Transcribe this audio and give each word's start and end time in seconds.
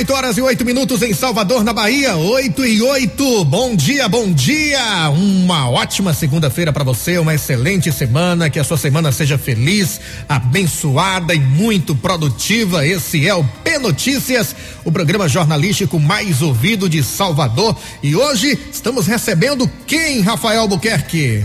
8 0.00 0.14
horas 0.14 0.38
e 0.38 0.40
8 0.40 0.64
minutos 0.64 1.02
em 1.02 1.12
Salvador, 1.12 1.62
na 1.62 1.74
Bahia. 1.74 2.16
8 2.16 2.64
e 2.64 2.80
8. 2.80 3.44
Bom 3.44 3.76
dia, 3.76 4.08
bom 4.08 4.32
dia. 4.32 5.10
Uma 5.10 5.68
ótima 5.68 6.14
segunda-feira 6.14 6.72
para 6.72 6.82
você, 6.82 7.18
uma 7.18 7.34
excelente 7.34 7.92
semana. 7.92 8.48
Que 8.48 8.58
a 8.58 8.64
sua 8.64 8.78
semana 8.78 9.12
seja 9.12 9.36
feliz, 9.36 10.00
abençoada 10.26 11.34
e 11.34 11.38
muito 11.38 11.94
produtiva. 11.94 12.86
Esse 12.86 13.28
é 13.28 13.34
o 13.34 13.44
P 13.44 13.78
Notícias, 13.78 14.56
o 14.86 14.90
programa 14.90 15.28
jornalístico 15.28 16.00
mais 16.00 16.40
ouvido 16.40 16.88
de 16.88 17.02
Salvador. 17.02 17.76
E 18.02 18.16
hoje 18.16 18.58
estamos 18.72 19.06
recebendo 19.06 19.70
quem, 19.86 20.22
Rafael 20.22 20.66
Buquerque? 20.66 21.44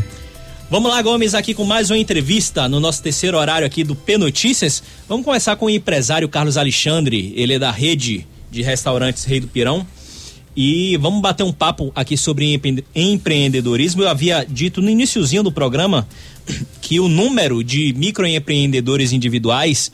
Vamos 0.72 0.90
lá, 0.90 1.02
Gomes, 1.02 1.36
aqui 1.36 1.54
com 1.54 1.66
mais 1.66 1.90
uma 1.90 1.98
entrevista 1.98 2.70
no 2.70 2.80
nosso 2.80 3.04
terceiro 3.04 3.38
horário 3.38 3.68
aqui 3.68 3.84
do 3.84 3.96
P 3.96 4.18
Notícias. 4.18 4.82
Vamos 5.10 5.26
começar 5.26 5.58
com 5.58 5.66
o 5.66 5.70
empresário 5.70 6.30
Carlos 6.30 6.56
Alexandre, 6.56 7.34
ele 7.36 7.55
é 7.55 7.59
da 7.59 7.70
rede 7.70 8.26
de 8.55 8.62
restaurantes 8.62 9.26
Rei 9.26 9.40
do 9.40 9.48
Pirão. 9.48 9.86
E 10.55 10.96
vamos 10.98 11.22
bater 11.22 11.44
um 11.44 11.52
papo 11.52 11.91
aqui 11.94 12.16
sobre 12.16 12.59
empreendedorismo. 12.96 14.04
Eu 14.04 14.08
havia 14.08 14.46
dito 14.50 14.82
no 14.82 14.90
iníciozinho 14.90 15.44
do 15.44 15.52
programa 15.52 16.08
que 16.82 16.98
o 16.99 17.10
número 17.10 17.62
de 17.62 17.94
microempreendedores 17.94 19.12
individuais 19.12 19.91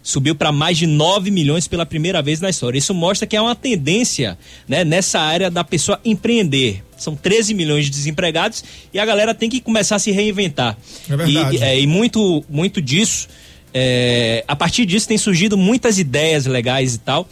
subiu 0.00 0.36
para 0.36 0.52
mais 0.52 0.78
de 0.78 0.86
9 0.86 1.32
milhões 1.32 1.66
pela 1.66 1.84
primeira 1.84 2.22
vez 2.22 2.40
na 2.40 2.48
história. 2.48 2.78
Isso 2.78 2.94
mostra 2.94 3.26
que 3.26 3.36
há 3.36 3.42
uma 3.42 3.56
tendência 3.56 4.38
né, 4.68 4.84
nessa 4.84 5.18
área 5.18 5.50
da 5.50 5.64
pessoa 5.64 6.00
empreender. 6.04 6.84
São 6.96 7.16
13 7.16 7.52
milhões 7.54 7.86
de 7.86 7.90
desempregados 7.90 8.62
e 8.94 9.00
a 9.00 9.04
galera 9.04 9.34
tem 9.34 9.50
que 9.50 9.60
começar 9.60 9.96
a 9.96 9.98
se 9.98 10.12
reinventar. 10.12 10.78
É 11.10 11.16
verdade. 11.16 11.56
E, 11.56 11.60
é, 11.60 11.80
e 11.80 11.86
muito, 11.88 12.44
muito 12.48 12.80
disso, 12.80 13.26
é, 13.74 14.44
a 14.46 14.54
partir 14.54 14.86
disso 14.86 15.08
tem 15.08 15.18
surgido 15.18 15.56
muitas 15.56 15.98
ideias 15.98 16.46
legais 16.46 16.94
e 16.94 16.98
tal. 16.98 17.28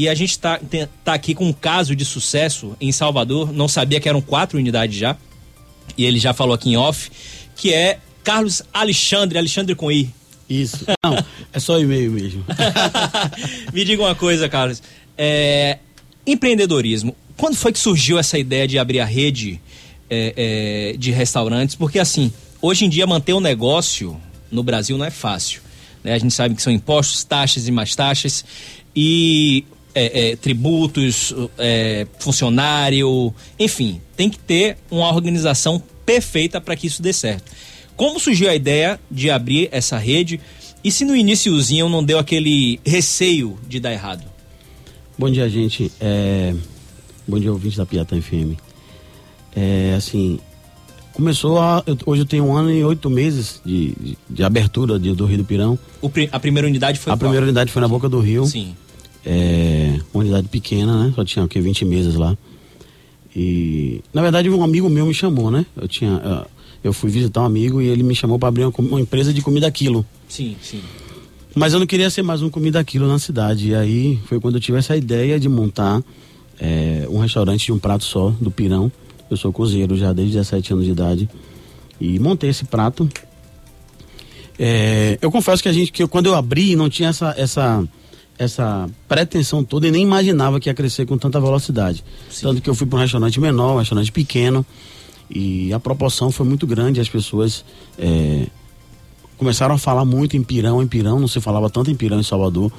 E 0.00 0.08
a 0.08 0.14
gente 0.14 0.30
está 0.30 0.58
tá 1.04 1.12
aqui 1.12 1.34
com 1.34 1.44
um 1.44 1.52
caso 1.52 1.94
de 1.94 2.06
sucesso 2.06 2.74
em 2.80 2.90
Salvador. 2.90 3.52
Não 3.52 3.68
sabia 3.68 4.00
que 4.00 4.08
eram 4.08 4.22
quatro 4.22 4.58
unidades 4.58 4.96
já. 4.96 5.14
E 5.94 6.06
ele 6.06 6.18
já 6.18 6.32
falou 6.32 6.54
aqui 6.54 6.70
em 6.70 6.76
off, 6.78 7.10
que 7.54 7.74
é 7.74 7.98
Carlos 8.24 8.62
Alexandre, 8.72 9.36
Alexandre 9.36 9.74
com 9.74 9.92
I. 9.92 10.08
Isso. 10.48 10.86
Não, 11.04 11.22
é 11.52 11.60
só 11.60 11.78
e-mail 11.78 12.12
mesmo. 12.12 12.42
Me 13.74 13.84
diga 13.84 14.02
uma 14.02 14.14
coisa, 14.14 14.48
Carlos. 14.48 14.82
É, 15.18 15.76
empreendedorismo. 16.26 17.14
Quando 17.36 17.56
foi 17.56 17.70
que 17.70 17.78
surgiu 17.78 18.18
essa 18.18 18.38
ideia 18.38 18.66
de 18.66 18.78
abrir 18.78 19.00
a 19.00 19.04
rede 19.04 19.60
é, 20.08 20.92
é, 20.94 20.96
de 20.96 21.10
restaurantes? 21.10 21.74
Porque 21.74 21.98
assim, 21.98 22.32
hoje 22.62 22.86
em 22.86 22.88
dia 22.88 23.06
manter 23.06 23.34
um 23.34 23.40
negócio 23.40 24.18
no 24.50 24.62
Brasil 24.62 24.96
não 24.96 25.04
é 25.04 25.10
fácil. 25.10 25.60
Né? 26.02 26.14
A 26.14 26.18
gente 26.18 26.32
sabe 26.32 26.54
que 26.54 26.62
são 26.62 26.72
impostos, 26.72 27.22
taxas 27.22 27.68
e 27.68 27.70
mais 27.70 27.94
taxas 27.94 28.46
e 28.96 29.66
é, 29.94 30.30
é, 30.30 30.36
tributos, 30.36 31.34
é, 31.58 32.06
funcionário, 32.18 33.34
enfim, 33.58 34.00
tem 34.16 34.28
que 34.28 34.38
ter 34.38 34.76
uma 34.90 35.08
organização 35.12 35.82
perfeita 36.04 36.60
para 36.60 36.76
que 36.76 36.86
isso 36.86 37.02
dê 37.02 37.12
certo. 37.12 37.50
Como 37.96 38.18
surgiu 38.18 38.48
a 38.48 38.54
ideia 38.54 38.98
de 39.10 39.30
abrir 39.30 39.68
essa 39.72 39.98
rede? 39.98 40.40
E 40.82 40.90
se 40.90 41.04
no 41.04 41.14
iníciozinho 41.14 41.88
não 41.88 42.02
deu 42.02 42.18
aquele 42.18 42.80
receio 42.84 43.58
de 43.68 43.78
dar 43.78 43.92
errado? 43.92 44.24
Bom 45.18 45.30
dia, 45.30 45.48
gente. 45.50 45.92
É... 46.00 46.54
Bom 47.28 47.38
dia, 47.38 47.52
ouvinte 47.52 47.76
da 47.76 47.84
Piatã 47.84 48.20
FM. 48.20 48.58
É, 49.54 49.94
assim, 49.96 50.40
começou 51.12 51.60
a, 51.60 51.82
eu, 51.86 51.96
hoje 52.06 52.22
eu 52.22 52.26
tenho 52.26 52.44
um 52.44 52.56
ano 52.56 52.70
e 52.70 52.82
oito 52.82 53.10
meses 53.10 53.60
de, 53.64 53.94
de, 54.00 54.18
de 54.28 54.42
abertura 54.42 54.98
de, 54.98 55.14
do 55.14 55.26
Rio 55.26 55.38
do 55.38 55.44
Pirão. 55.44 55.78
O, 56.00 56.10
a 56.32 56.40
primeira 56.40 56.66
unidade 56.66 56.98
foi 56.98 57.12
A 57.12 57.16
qual? 57.16 57.18
primeira 57.18 57.44
unidade 57.44 57.70
foi 57.70 57.82
na 57.82 57.88
Boca 57.88 58.08
do 58.08 58.18
Rio. 58.18 58.46
Sim. 58.46 58.74
É, 59.24 59.98
uma 60.14 60.22
unidade 60.22 60.48
pequena, 60.48 61.04
né? 61.04 61.12
Só 61.14 61.24
tinha 61.24 61.44
o 61.44 61.48
que 61.48 61.60
20 61.60 61.84
mesas 61.84 62.14
lá. 62.14 62.36
E 63.34 64.02
na 64.12 64.22
verdade 64.22 64.50
um 64.50 64.62
amigo 64.62 64.88
meu 64.88 65.06
me 65.06 65.14
chamou, 65.14 65.50
né? 65.50 65.64
Eu 65.76 65.86
tinha 65.86 66.46
eu 66.82 66.92
fui 66.92 67.10
visitar 67.10 67.42
um 67.42 67.44
amigo 67.44 67.80
e 67.80 67.88
ele 67.88 68.02
me 68.02 68.14
chamou 68.14 68.38
para 68.38 68.48
abrir 68.48 68.64
uma, 68.64 68.72
uma, 68.78 69.00
empresa 69.00 69.32
de 69.32 69.42
comida 69.42 69.66
aquilo. 69.66 70.04
Sim, 70.28 70.56
sim. 70.62 70.80
Mas 71.54 71.72
eu 71.72 71.78
não 71.78 71.86
queria 71.86 72.08
ser 72.08 72.22
mais 72.22 72.42
um 72.42 72.48
comida 72.48 72.80
aquilo 72.80 73.06
na 73.06 73.18
cidade. 73.18 73.68
E 73.68 73.74
aí 73.74 74.18
foi 74.26 74.40
quando 74.40 74.54
eu 74.54 74.60
tive 74.60 74.78
essa 74.78 74.96
ideia 74.96 75.38
de 75.38 75.48
montar 75.48 76.02
é, 76.58 77.06
um 77.10 77.18
restaurante 77.18 77.66
de 77.66 77.72
um 77.72 77.78
prato 77.78 78.04
só, 78.04 78.30
do 78.40 78.50
Pirão. 78.50 78.90
Eu 79.30 79.36
sou 79.36 79.52
cozinheiro 79.52 79.96
já 79.96 80.12
desde 80.12 80.34
17 80.34 80.72
anos 80.72 80.84
de 80.86 80.92
idade. 80.92 81.28
E 82.00 82.18
montei 82.18 82.50
esse 82.50 82.64
prato. 82.64 83.08
É, 84.58 85.18
eu 85.20 85.30
confesso 85.30 85.62
que 85.62 85.68
a 85.68 85.72
gente, 85.72 85.92
que 85.92 86.02
eu, 86.02 86.08
quando 86.08 86.26
eu 86.26 86.34
abri, 86.34 86.76
não 86.76 86.88
tinha 86.88 87.10
essa, 87.10 87.34
essa, 87.36 87.86
essa 88.40 88.88
pretensão 89.06 89.62
toda 89.62 89.86
e 89.86 89.90
nem 89.90 90.02
imaginava 90.02 90.58
que 90.58 90.70
ia 90.70 90.74
crescer 90.74 91.04
com 91.04 91.18
tanta 91.18 91.38
velocidade. 91.38 92.02
Sim. 92.30 92.46
Tanto 92.46 92.62
que 92.62 92.70
eu 92.70 92.74
fui 92.74 92.86
para 92.86 92.98
um 92.98 93.02
restaurante 93.02 93.38
menor, 93.38 93.74
um 93.74 93.78
restaurante 93.78 94.10
pequeno. 94.10 94.64
E 95.28 95.70
a 95.74 95.78
proporção 95.78 96.30
foi 96.30 96.46
muito 96.46 96.66
grande, 96.66 97.00
as 97.00 97.08
pessoas 97.08 97.62
é, 97.98 98.46
começaram 99.36 99.74
a 99.74 99.78
falar 99.78 100.06
muito 100.06 100.38
em 100.38 100.42
Pirão, 100.42 100.82
em 100.82 100.86
Pirão, 100.86 101.20
não 101.20 101.28
se 101.28 101.38
falava 101.38 101.68
tanto 101.68 101.90
em 101.90 101.94
Pirão 101.94 102.18
em 102.18 102.22
Salvador. 102.22 102.72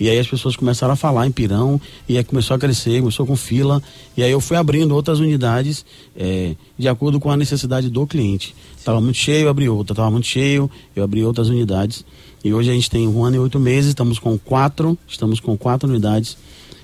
E 0.00 0.08
aí 0.08 0.18
as 0.18 0.26
pessoas 0.26 0.54
começaram 0.54 0.92
a 0.92 0.96
falar 0.96 1.26
em 1.26 1.32
Pirão, 1.32 1.80
e 2.08 2.16
aí 2.16 2.24
começou 2.24 2.54
a 2.54 2.58
crescer, 2.58 3.00
começou 3.00 3.26
com 3.26 3.36
fila, 3.36 3.82
e 4.16 4.22
aí 4.22 4.30
eu 4.30 4.40
fui 4.40 4.56
abrindo 4.56 4.94
outras 4.94 5.18
unidades 5.18 5.84
é, 6.16 6.54
de 6.78 6.88
acordo 6.88 7.18
com 7.18 7.30
a 7.30 7.36
necessidade 7.36 7.90
do 7.90 8.06
cliente. 8.06 8.54
Estava 8.76 9.00
muito 9.00 9.16
cheio, 9.16 9.46
eu 9.46 9.48
abri 9.48 9.68
outra, 9.68 9.92
estava 9.92 10.10
muito 10.10 10.26
cheio, 10.26 10.70
eu 10.94 11.02
abri 11.02 11.24
outras 11.24 11.48
unidades. 11.48 12.04
E 12.44 12.54
hoje 12.54 12.70
a 12.70 12.74
gente 12.74 12.88
tem 12.88 13.08
um 13.08 13.24
ano 13.24 13.36
e 13.36 13.38
oito 13.40 13.58
meses, 13.58 13.88
estamos 13.88 14.18
com 14.18 14.38
quatro, 14.38 14.96
estamos 15.08 15.40
com 15.40 15.56
quatro 15.56 15.88
unidades, 15.88 16.36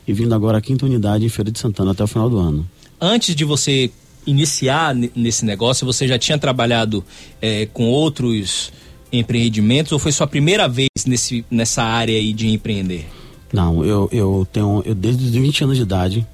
e 0.06 0.12
vindo 0.12 0.34
agora 0.34 0.58
a 0.58 0.60
quinta 0.60 0.84
unidade 0.84 1.25
em 1.25 1.28
Feira 1.28 1.50
de 1.50 1.58
Santana 1.58 1.92
até 1.92 2.02
o 2.02 2.06
final 2.06 2.28
do 2.28 2.38
ano. 2.38 2.69
Antes 3.00 3.34
de 3.34 3.44
você 3.44 3.91
iniciar 4.26 4.94
nesse 4.94 5.44
negócio, 5.44 5.86
você 5.86 6.08
já 6.08 6.19
tinha 6.19 6.38
trabalhado 6.38 7.04
é, 7.41 7.66
com 7.66 7.84
outros 7.84 8.72
empreendimentos 9.19 9.92
ou 9.92 9.98
foi 9.98 10.12
sua 10.12 10.26
primeira 10.26 10.69
vez 10.69 10.88
nesse, 11.06 11.44
nessa 11.50 11.82
área 11.82 12.16
aí 12.16 12.32
de 12.32 12.48
empreender? 12.48 13.06
Não, 13.52 13.84
eu, 13.84 14.08
eu 14.12 14.47
tenho, 14.52 14.82
eu 14.84 14.94
desde 14.94 15.25
os 15.25 15.30
20 15.30 15.64
anos 15.64 15.76
de 15.76 15.82
idade 15.82 16.26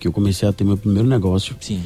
que 0.00 0.08
eu 0.08 0.12
comecei 0.12 0.48
a 0.48 0.52
ter 0.52 0.64
meu 0.64 0.76
primeiro 0.76 1.08
negócio. 1.08 1.54
Sim. 1.60 1.82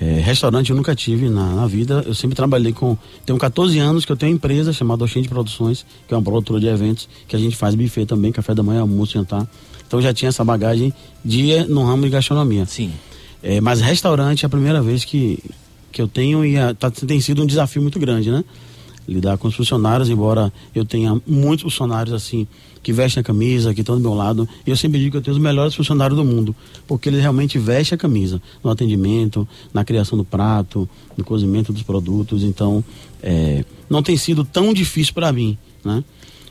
É, 0.00 0.20
restaurante 0.20 0.70
eu 0.70 0.76
nunca 0.76 0.94
tive 0.94 1.28
na, 1.30 1.54
na, 1.54 1.66
vida, 1.66 2.04
eu 2.06 2.14
sempre 2.14 2.36
trabalhei 2.36 2.72
com. 2.72 2.98
Tenho 3.24 3.38
14 3.38 3.78
anos 3.78 4.04
que 4.04 4.12
eu 4.12 4.16
tenho 4.16 4.32
uma 4.32 4.36
empresa 4.36 4.72
chamada 4.72 5.02
Oxente 5.02 5.26
Produções, 5.26 5.86
que 6.06 6.12
é 6.12 6.16
uma 6.16 6.22
produtora 6.22 6.60
de 6.60 6.66
eventos, 6.66 7.08
que 7.26 7.34
a 7.34 7.38
gente 7.38 7.56
faz 7.56 7.74
buffet 7.74 8.04
também, 8.04 8.30
café 8.30 8.54
da 8.54 8.62
manhã, 8.62 8.82
almoço, 8.82 9.14
jantar. 9.14 9.48
Então 9.86 10.00
já 10.02 10.12
tinha 10.12 10.28
essa 10.28 10.44
bagagem 10.44 10.92
de 11.24 11.64
no 11.64 11.82
ramo 11.82 12.02
de 12.02 12.10
gastronomia. 12.10 12.66
Sim. 12.66 12.92
É, 13.42 13.60
mas 13.60 13.80
restaurante 13.80 14.44
é 14.44 14.46
a 14.46 14.50
primeira 14.50 14.82
vez 14.82 15.04
que, 15.04 15.42
que 15.90 16.02
eu 16.02 16.08
tenho 16.08 16.44
e 16.44 16.58
a, 16.58 16.74
tá, 16.74 16.90
tem 16.90 17.20
sido 17.20 17.42
um 17.42 17.46
desafio 17.46 17.80
muito 17.80 17.98
grande, 17.98 18.30
né? 18.30 18.44
Lidar 19.08 19.38
com 19.38 19.48
os 19.48 19.54
funcionários, 19.54 20.08
embora 20.08 20.52
eu 20.74 20.84
tenha 20.84 21.20
muitos 21.26 21.62
funcionários 21.62 22.12
assim, 22.14 22.46
que 22.82 22.92
vestem 22.92 23.20
a 23.20 23.24
camisa, 23.24 23.74
que 23.74 23.80
estão 23.80 23.96
do 23.96 24.00
meu 24.00 24.14
lado. 24.14 24.48
E 24.66 24.70
eu 24.70 24.76
sempre 24.76 24.98
digo 24.98 25.12
que 25.12 25.16
eu 25.18 25.22
tenho 25.22 25.36
os 25.36 25.42
melhores 25.42 25.74
funcionários 25.74 26.16
do 26.16 26.24
mundo, 26.24 26.54
porque 26.86 27.08
eles 27.08 27.20
realmente 27.20 27.58
vestem 27.58 27.96
a 27.96 27.98
camisa 27.98 28.40
no 28.62 28.70
atendimento, 28.70 29.46
na 29.72 29.84
criação 29.84 30.16
do 30.16 30.24
prato, 30.24 30.88
no 31.16 31.24
cozimento 31.24 31.72
dos 31.72 31.82
produtos. 31.82 32.42
Então, 32.42 32.84
é, 33.22 33.64
não 33.88 34.02
tem 34.02 34.16
sido 34.16 34.44
tão 34.44 34.72
difícil 34.72 35.14
para 35.14 35.32
mim, 35.32 35.56
né? 35.84 36.04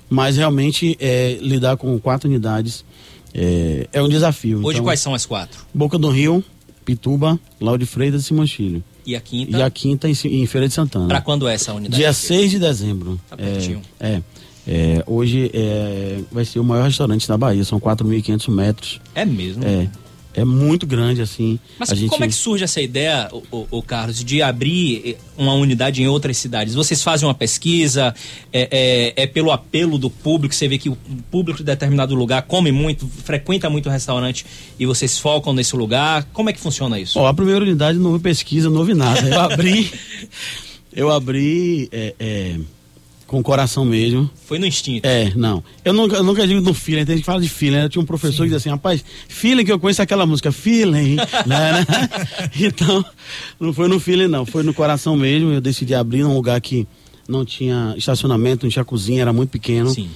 Mas 0.09 0.37
realmente 0.37 0.97
é, 0.99 1.37
lidar 1.41 1.77
com 1.77 1.99
quatro 1.99 2.29
unidades 2.29 2.85
é, 3.33 3.87
é 3.91 4.01
um 4.01 4.07
desafio. 4.07 4.59
Hoje 4.59 4.77
então, 4.77 4.83
quais 4.85 4.99
são 4.99 5.13
as 5.13 5.25
quatro? 5.25 5.65
Boca 5.73 5.97
do 5.97 6.09
Rio, 6.09 6.43
Pituba, 6.85 7.39
Lauro 7.59 7.79
de 7.79 7.85
Freitas 7.85 8.29
e 8.29 8.47
Filho. 8.47 8.83
E 9.05 9.15
a 9.15 9.21
quinta? 9.21 9.57
E 9.57 9.61
a 9.61 9.69
quinta 9.69 10.09
em, 10.09 10.13
em 10.25 10.45
Feira 10.45 10.67
de 10.67 10.73
Santana. 10.73 11.07
Para 11.07 11.21
quando 11.21 11.47
é 11.47 11.53
essa 11.53 11.73
unidade? 11.73 11.95
Dia 11.95 12.11
6 12.11 12.51
de 12.51 12.59
dezembro. 12.59 13.19
Tá 13.29 13.37
pertinho. 13.37 13.81
É, 13.99 14.07
é, 14.07 14.21
é 14.67 15.03
hoje 15.05 15.51
é, 15.53 16.19
vai 16.31 16.43
ser 16.43 16.59
o 16.59 16.63
maior 16.63 16.85
restaurante 16.85 17.27
da 17.27 17.37
Bahia, 17.37 17.63
são 17.63 17.79
4.500 17.79 18.49
metros. 18.51 19.01
É 19.13 19.23
mesmo? 19.23 19.63
É. 19.63 19.87
É 20.35 20.43
muito 20.43 20.85
grande, 20.85 21.21
assim. 21.21 21.57
Mas 21.79 21.89
como 21.89 22.01
gente... 22.01 22.23
é 22.23 22.27
que 22.27 22.33
surge 22.33 22.63
essa 22.63 22.81
ideia, 22.81 23.29
o, 23.31 23.67
o, 23.71 23.81
Carlos, 23.81 24.23
de 24.23 24.41
abrir 24.41 25.17
uma 25.37 25.53
unidade 25.53 26.03
em 26.03 26.07
outras 26.07 26.37
cidades? 26.37 26.75
Vocês 26.75 27.01
fazem 27.01 27.25
uma 27.25 27.33
pesquisa, 27.33 28.13
é, 28.51 29.13
é, 29.15 29.23
é, 29.23 29.27
pelo 29.27 29.49
apelo 29.49 29.97
do 29.97 30.09
público, 30.09 30.53
você 30.53 30.67
vê 30.67 30.77
que 30.77 30.89
o 30.89 30.97
público 31.31 31.59
de 31.59 31.63
determinado 31.63 32.13
lugar 32.13 32.41
come 32.41 32.69
muito, 32.71 33.07
frequenta 33.07 33.69
muito 33.69 33.87
o 33.87 33.91
restaurante 33.91 34.45
e 34.77 34.85
vocês 34.85 35.17
focam 35.17 35.53
nesse 35.53 35.75
lugar. 35.75 36.27
Como 36.33 36.49
é 36.49 36.53
que 36.53 36.59
funciona 36.59 36.99
isso? 36.99 37.17
Ó, 37.17 37.27
a 37.27 37.33
primeira 37.33 37.63
unidade 37.63 37.97
não 37.97 38.11
houve 38.11 38.23
pesquisa, 38.23 38.69
não 38.69 38.79
houve 38.79 38.93
nada. 38.93 39.21
Eu 39.21 39.39
abri. 39.39 39.91
eu 40.93 41.11
abri. 41.11 41.87
É, 41.93 42.13
é 42.19 42.59
com 43.35 43.41
o 43.41 43.43
coração 43.43 43.83
mesmo. 43.83 44.29
Foi 44.45 44.57
no 44.57 44.65
instinto. 44.65 45.05
É, 45.05 45.33
não. 45.35 45.61
Eu 45.83 45.91
nunca, 45.91 46.15
eu 46.15 46.23
nunca 46.23 46.47
digo 46.47 46.61
no 46.61 46.73
feeling, 46.73 47.03
tem 47.03 47.17
gente 47.17 47.23
que 47.23 47.25
fala 47.25 47.41
de 47.41 47.49
feeling. 47.49 47.75
Né? 47.75 47.83
Eu 47.83 47.89
tinha 47.89 48.01
um 48.01 48.05
professor 48.05 48.31
Sim. 48.31 48.43
que 48.43 48.55
dizia 48.55 48.57
assim, 48.57 48.69
rapaz, 48.69 49.03
feeling 49.27 49.65
que 49.65 49.71
eu 49.73 49.77
conheço 49.77 50.01
é 50.01 50.03
aquela 50.03 50.25
música, 50.25 50.53
feeling, 50.53 51.17
né, 51.45 51.45
né? 51.45 51.85
Então, 52.57 53.03
não 53.59 53.73
foi 53.73 53.89
no 53.89 53.99
feeling 53.99 54.29
não, 54.29 54.45
foi 54.45 54.63
no 54.63 54.73
coração 54.73 55.17
mesmo. 55.17 55.51
Eu 55.51 55.59
decidi 55.59 55.93
abrir 55.93 56.23
num 56.23 56.33
lugar 56.33 56.61
que 56.61 56.87
não 57.27 57.43
tinha 57.43 57.93
estacionamento, 57.97 58.65
não 58.65 58.71
tinha 58.71 58.85
cozinha, 58.85 59.21
era 59.21 59.33
muito 59.33 59.49
pequeno. 59.49 59.89
Sim. 59.89 60.07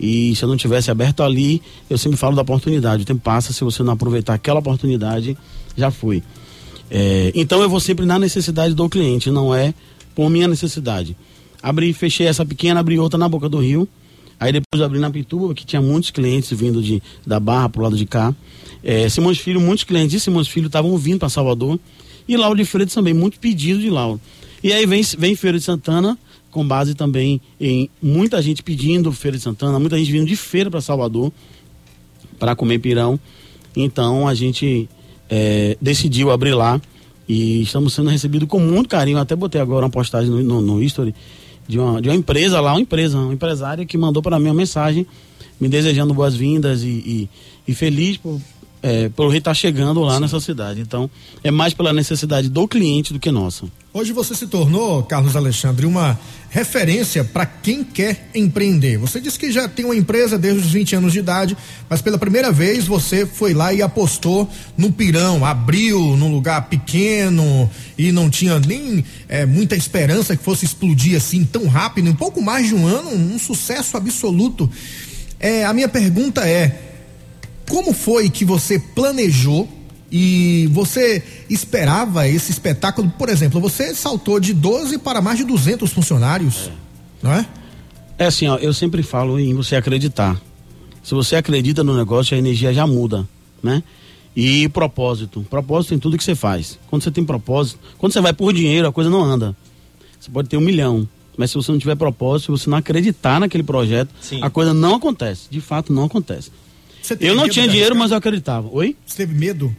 E 0.00 0.34
se 0.34 0.42
eu 0.42 0.48
não 0.48 0.56
tivesse 0.56 0.90
aberto 0.90 1.22
ali, 1.22 1.60
eu 1.90 1.98
sempre 1.98 2.16
falo 2.16 2.34
da 2.34 2.40
oportunidade. 2.40 3.02
O 3.02 3.04
tempo 3.04 3.20
passa, 3.20 3.52
se 3.52 3.62
você 3.62 3.82
não 3.82 3.92
aproveitar 3.92 4.32
aquela 4.32 4.60
oportunidade, 4.60 5.36
já 5.76 5.90
foi. 5.90 6.22
É, 6.90 7.32
então 7.34 7.60
eu 7.60 7.68
vou 7.68 7.80
sempre 7.80 8.06
na 8.06 8.18
necessidade 8.18 8.72
do 8.72 8.88
cliente, 8.88 9.30
não 9.30 9.54
é 9.54 9.74
por 10.14 10.30
minha 10.30 10.48
necessidade. 10.48 11.14
Abri, 11.62 11.92
fechei 11.92 12.26
essa 12.26 12.44
pequena, 12.44 12.80
abri 12.80 12.98
outra 12.98 13.18
na 13.18 13.28
boca 13.28 13.48
do 13.48 13.58
rio. 13.58 13.88
Aí 14.40 14.52
depois 14.52 14.82
abri 14.82 14.98
na 14.98 15.08
Pituba, 15.08 15.54
que 15.54 15.64
tinha 15.64 15.80
muitos 15.80 16.10
clientes 16.10 16.50
vindo 16.58 16.82
de, 16.82 17.00
da 17.24 17.38
Barra 17.38 17.68
pro 17.68 17.82
lado 17.82 17.96
de 17.96 18.04
cá. 18.04 18.34
É, 18.82 19.08
Simões 19.08 19.38
Filho, 19.38 19.60
muitos 19.60 19.84
clientes 19.84 20.10
de 20.10 20.18
Simões 20.18 20.48
Filho 20.48 20.66
estavam 20.66 20.96
vindo 20.98 21.20
para 21.20 21.28
Salvador. 21.28 21.78
E 22.26 22.36
Lauro 22.36 22.56
de 22.56 22.64
Freitas 22.64 22.92
também, 22.92 23.14
muito 23.14 23.38
pedido 23.38 23.80
de 23.80 23.88
Lauro. 23.88 24.20
E 24.62 24.72
aí 24.72 24.84
vem, 24.84 25.02
vem 25.16 25.36
Feira 25.36 25.58
de 25.58 25.64
Santana, 25.64 26.18
com 26.50 26.66
base 26.66 26.94
também 26.94 27.40
em 27.60 27.88
muita 28.02 28.42
gente 28.42 28.62
pedindo 28.62 29.12
Feira 29.12 29.36
de 29.36 29.42
Santana, 29.42 29.78
muita 29.78 29.96
gente 29.96 30.10
vindo 30.10 30.26
de 30.26 30.36
feira 30.36 30.70
para 30.70 30.80
Salvador 30.80 31.32
para 32.38 32.56
comer 32.56 32.80
pirão. 32.80 33.18
Então 33.76 34.26
a 34.26 34.34
gente 34.34 34.88
é, 35.30 35.76
decidiu 35.80 36.30
abrir 36.30 36.54
lá 36.54 36.80
e 37.28 37.62
estamos 37.62 37.94
sendo 37.94 38.10
recebidos 38.10 38.48
com 38.48 38.58
muito 38.58 38.88
carinho. 38.88 39.18
Até 39.18 39.36
botei 39.36 39.60
agora 39.60 39.86
uma 39.86 39.90
postagem 39.90 40.30
no, 40.30 40.42
no, 40.42 40.60
no 40.60 40.82
History 40.82 41.14
de 41.66 41.78
uma, 41.78 42.00
de 42.00 42.08
uma 42.08 42.14
empresa 42.14 42.60
lá, 42.60 42.72
uma 42.72 42.80
empresa, 42.80 43.18
uma 43.18 43.32
empresária 43.32 43.84
que 43.84 43.96
mandou 43.96 44.22
para 44.22 44.38
mim 44.38 44.46
uma 44.46 44.54
mensagem 44.54 45.06
me 45.60 45.68
desejando 45.68 46.12
boas-vindas 46.12 46.82
e, 46.82 46.88
e, 46.88 47.30
e, 47.68 47.74
feliz 47.74 48.16
por, 48.16 48.40
é, 48.82 49.08
por 49.08 49.28
ele 49.28 49.38
estar 49.38 49.54
chegando 49.54 50.00
lá 50.00 50.16
Sim. 50.16 50.20
nessa 50.22 50.40
cidade. 50.40 50.80
Então, 50.80 51.08
é 51.44 51.50
mais 51.50 51.72
pela 51.72 51.92
necessidade 51.92 52.48
do 52.48 52.66
cliente 52.66 53.12
do 53.12 53.20
que 53.20 53.30
nossa. 53.30 53.66
Hoje 53.94 54.10
você 54.10 54.34
se 54.34 54.46
tornou, 54.46 55.02
Carlos 55.02 55.36
Alexandre, 55.36 55.84
uma 55.84 56.18
referência 56.48 57.22
para 57.22 57.44
quem 57.44 57.84
quer 57.84 58.30
empreender. 58.34 58.96
Você 58.96 59.20
disse 59.20 59.38
que 59.38 59.52
já 59.52 59.68
tem 59.68 59.84
uma 59.84 59.94
empresa 59.94 60.38
desde 60.38 60.60
os 60.60 60.72
20 60.72 60.96
anos 60.96 61.12
de 61.12 61.18
idade, 61.18 61.56
mas 61.90 62.00
pela 62.00 62.16
primeira 62.16 62.50
vez 62.50 62.86
você 62.86 63.26
foi 63.26 63.52
lá 63.52 63.72
e 63.72 63.82
apostou 63.82 64.48
no 64.78 64.90
pirão, 64.90 65.44
abriu 65.44 66.16
num 66.16 66.32
lugar 66.32 66.68
pequeno 66.70 67.70
e 67.98 68.10
não 68.10 68.30
tinha 68.30 68.58
nem 68.58 69.04
é, 69.28 69.44
muita 69.44 69.76
esperança 69.76 70.34
que 70.34 70.42
fosse 70.42 70.64
explodir 70.64 71.16
assim 71.16 71.44
tão 71.44 71.66
rápido. 71.66 72.08
Em 72.08 72.14
pouco 72.14 72.40
mais 72.40 72.68
de 72.68 72.74
um 72.74 72.86
ano, 72.86 73.10
um 73.10 73.38
sucesso 73.38 73.96
absoluto. 73.96 74.70
É, 75.38 75.66
a 75.66 75.72
minha 75.74 75.88
pergunta 75.88 76.48
é 76.48 76.91
como 77.72 77.94
foi 77.94 78.28
que 78.28 78.44
você 78.44 78.78
planejou 78.78 79.66
e 80.10 80.68
você 80.72 81.22
esperava 81.48 82.28
esse 82.28 82.52
espetáculo? 82.52 83.10
Por 83.16 83.30
exemplo, 83.30 83.58
você 83.62 83.94
saltou 83.94 84.38
de 84.38 84.52
12 84.52 84.98
para 84.98 85.22
mais 85.22 85.38
de 85.38 85.44
200 85.44 85.90
funcionários, 85.90 86.66
é. 86.66 86.72
não 87.22 87.32
é? 87.32 87.46
É 88.18 88.26
assim, 88.26 88.46
ó, 88.46 88.58
eu 88.58 88.74
sempre 88.74 89.02
falo 89.02 89.40
em 89.40 89.54
você 89.54 89.74
acreditar. 89.74 90.38
Se 91.02 91.14
você 91.14 91.34
acredita 91.34 91.82
no 91.82 91.96
negócio, 91.96 92.36
a 92.36 92.38
energia 92.38 92.74
já 92.74 92.86
muda, 92.86 93.26
né? 93.62 93.82
E 94.36 94.68
propósito. 94.68 95.40
Propósito 95.48 95.94
em 95.94 95.98
tudo 95.98 96.18
que 96.18 96.24
você 96.24 96.34
faz. 96.34 96.78
Quando 96.90 97.02
você 97.02 97.10
tem 97.10 97.24
propósito, 97.24 97.80
quando 97.96 98.12
você 98.12 98.20
vai 98.20 98.34
por 98.34 98.52
dinheiro, 98.52 98.86
a 98.86 98.92
coisa 98.92 99.08
não 99.08 99.24
anda. 99.24 99.56
Você 100.20 100.30
pode 100.30 100.46
ter 100.46 100.58
um 100.58 100.60
milhão, 100.60 101.08
mas 101.38 101.50
se 101.50 101.56
você 101.56 101.72
não 101.72 101.78
tiver 101.78 101.96
propósito, 101.96 102.54
se 102.54 102.62
você 102.62 102.68
não 102.68 102.76
acreditar 102.76 103.40
naquele 103.40 103.62
projeto, 103.62 104.10
Sim. 104.20 104.40
a 104.42 104.50
coisa 104.50 104.74
não 104.74 104.96
acontece. 104.96 105.48
De 105.50 105.60
fato, 105.62 105.90
não 105.90 106.04
acontece 106.04 106.50
eu 107.20 107.34
não 107.34 107.48
tinha 107.48 107.66
dinheiro, 107.66 107.96
mas 107.96 108.10
eu 108.10 108.16
acreditava. 108.16 108.68
Oi? 108.70 108.96
Você 109.04 109.16
teve 109.16 109.34
medo? 109.34 109.74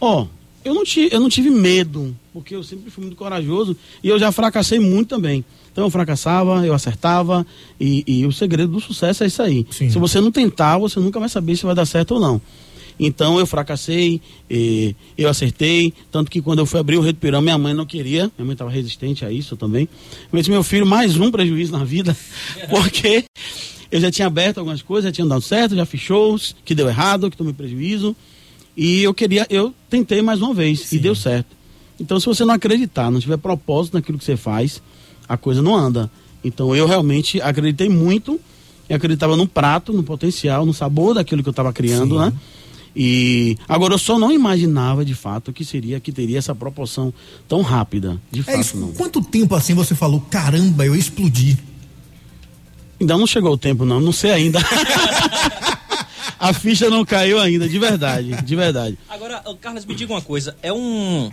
Ó, 0.00 0.22
oh, 0.22 0.28
eu, 0.64 0.74
não 0.74 0.84
tive, 0.84 1.14
eu 1.14 1.20
não 1.20 1.28
tive 1.28 1.50
medo, 1.50 2.14
porque 2.32 2.54
eu 2.54 2.62
sempre 2.62 2.90
fui 2.90 3.04
muito 3.04 3.16
corajoso 3.16 3.76
e 4.02 4.08
eu 4.08 4.18
já 4.18 4.30
fracassei 4.30 4.78
muito 4.78 5.08
também. 5.08 5.44
Então 5.72 5.84
eu 5.84 5.90
fracassava, 5.90 6.66
eu 6.66 6.74
acertava 6.74 7.46
e, 7.78 8.04
e 8.06 8.26
o 8.26 8.32
segredo 8.32 8.72
do 8.72 8.80
sucesso 8.80 9.24
é 9.24 9.26
isso 9.26 9.42
aí. 9.42 9.66
Sim. 9.70 9.90
Se 9.90 9.98
você 9.98 10.20
não 10.20 10.30
tentar, 10.30 10.78
você 10.78 10.98
nunca 11.00 11.20
vai 11.20 11.28
saber 11.28 11.56
se 11.56 11.64
vai 11.64 11.74
dar 11.74 11.86
certo 11.86 12.12
ou 12.12 12.20
não. 12.20 12.40
Então 12.98 13.38
eu 13.38 13.46
fracassei, 13.46 14.20
eu 15.18 15.28
acertei, 15.28 15.92
tanto 16.10 16.30
que 16.30 16.40
quando 16.40 16.60
eu 16.60 16.66
fui 16.66 16.80
abrir 16.80 16.96
o 16.96 17.02
Rede 17.02 17.18
Pirão, 17.18 17.42
minha 17.42 17.58
mãe 17.58 17.74
não 17.74 17.84
queria, 17.84 18.30
minha 18.38 18.46
mãe 18.46 18.54
estava 18.54 18.70
resistente 18.70 19.24
a 19.24 19.30
isso 19.30 19.56
também. 19.56 19.88
Eu 20.32 20.38
disse, 20.38 20.50
meu 20.50 20.62
filho, 20.62 20.86
mais 20.86 21.16
um 21.18 21.30
prejuízo 21.30 21.72
na 21.72 21.84
vida, 21.84 22.16
porque 22.70 23.24
eu 23.96 24.00
já 24.00 24.10
tinha 24.10 24.26
aberto 24.26 24.58
algumas 24.58 24.82
coisas, 24.82 25.08
já 25.08 25.12
tinha 25.12 25.26
dado 25.26 25.40
certo, 25.40 25.74
já 25.74 25.86
fiz 25.86 26.00
shows, 26.00 26.54
que 26.64 26.74
deu 26.74 26.88
errado, 26.88 27.30
que 27.30 27.36
tomei 27.36 27.52
prejuízo. 27.52 28.14
E 28.76 29.02
eu 29.02 29.14
queria, 29.14 29.46
eu 29.48 29.74
tentei 29.88 30.20
mais 30.22 30.40
uma 30.40 30.52
vez 30.52 30.80
Sim. 30.80 30.96
e 30.96 30.98
deu 30.98 31.14
certo. 31.14 31.56
Então, 31.98 32.20
se 32.20 32.26
você 32.26 32.44
não 32.44 32.54
acreditar, 32.54 33.10
não 33.10 33.18
tiver 33.18 33.38
propósito 33.38 33.94
naquilo 33.94 34.18
que 34.18 34.24
você 34.24 34.36
faz, 34.36 34.82
a 35.26 35.36
coisa 35.36 35.62
não 35.62 35.74
anda. 35.74 36.10
Então, 36.44 36.76
eu 36.76 36.86
realmente 36.86 37.40
acreditei 37.40 37.88
muito, 37.88 38.38
e 38.88 38.94
acreditava 38.94 39.36
no 39.36 39.46
prato, 39.46 39.92
no 39.92 40.02
potencial, 40.02 40.64
no 40.64 40.72
sabor 40.72 41.14
daquilo 41.14 41.42
que 41.42 41.48
eu 41.48 41.52
estava 41.52 41.72
criando, 41.72 42.16
Sim. 42.16 42.20
né? 42.20 42.32
E 42.98 43.58
agora 43.68 43.92
eu 43.92 43.98
só 43.98 44.18
não 44.18 44.32
imaginava 44.32 45.04
de 45.04 45.14
fato 45.14 45.52
que 45.52 45.64
seria 45.66 46.00
que 46.00 46.10
teria 46.10 46.38
essa 46.38 46.54
proporção 46.54 47.12
tão 47.46 47.60
rápida. 47.60 48.18
De 48.30 48.40
é 48.40 48.42
fato, 48.44 48.60
isso. 48.60 48.76
não. 48.78 48.92
Quanto 48.92 49.20
tempo 49.20 49.54
assim 49.54 49.74
você 49.74 49.94
falou, 49.94 50.20
caramba, 50.30 50.86
eu 50.86 50.96
explodi? 50.96 51.58
Ainda 53.00 53.16
não 53.16 53.26
chegou 53.26 53.52
o 53.52 53.58
tempo, 53.58 53.84
não. 53.84 54.00
Não 54.00 54.12
sei 54.12 54.30
ainda. 54.30 54.58
a 56.38 56.52
ficha 56.52 56.88
não 56.88 57.04
caiu 57.04 57.40
ainda, 57.40 57.68
de 57.68 57.78
verdade, 57.78 58.30
de 58.42 58.56
verdade. 58.56 58.98
Agora, 59.08 59.42
Carlos, 59.60 59.84
me 59.84 59.94
diga 59.94 60.12
uma 60.12 60.22
coisa. 60.22 60.56
É 60.62 60.72
um. 60.72 61.30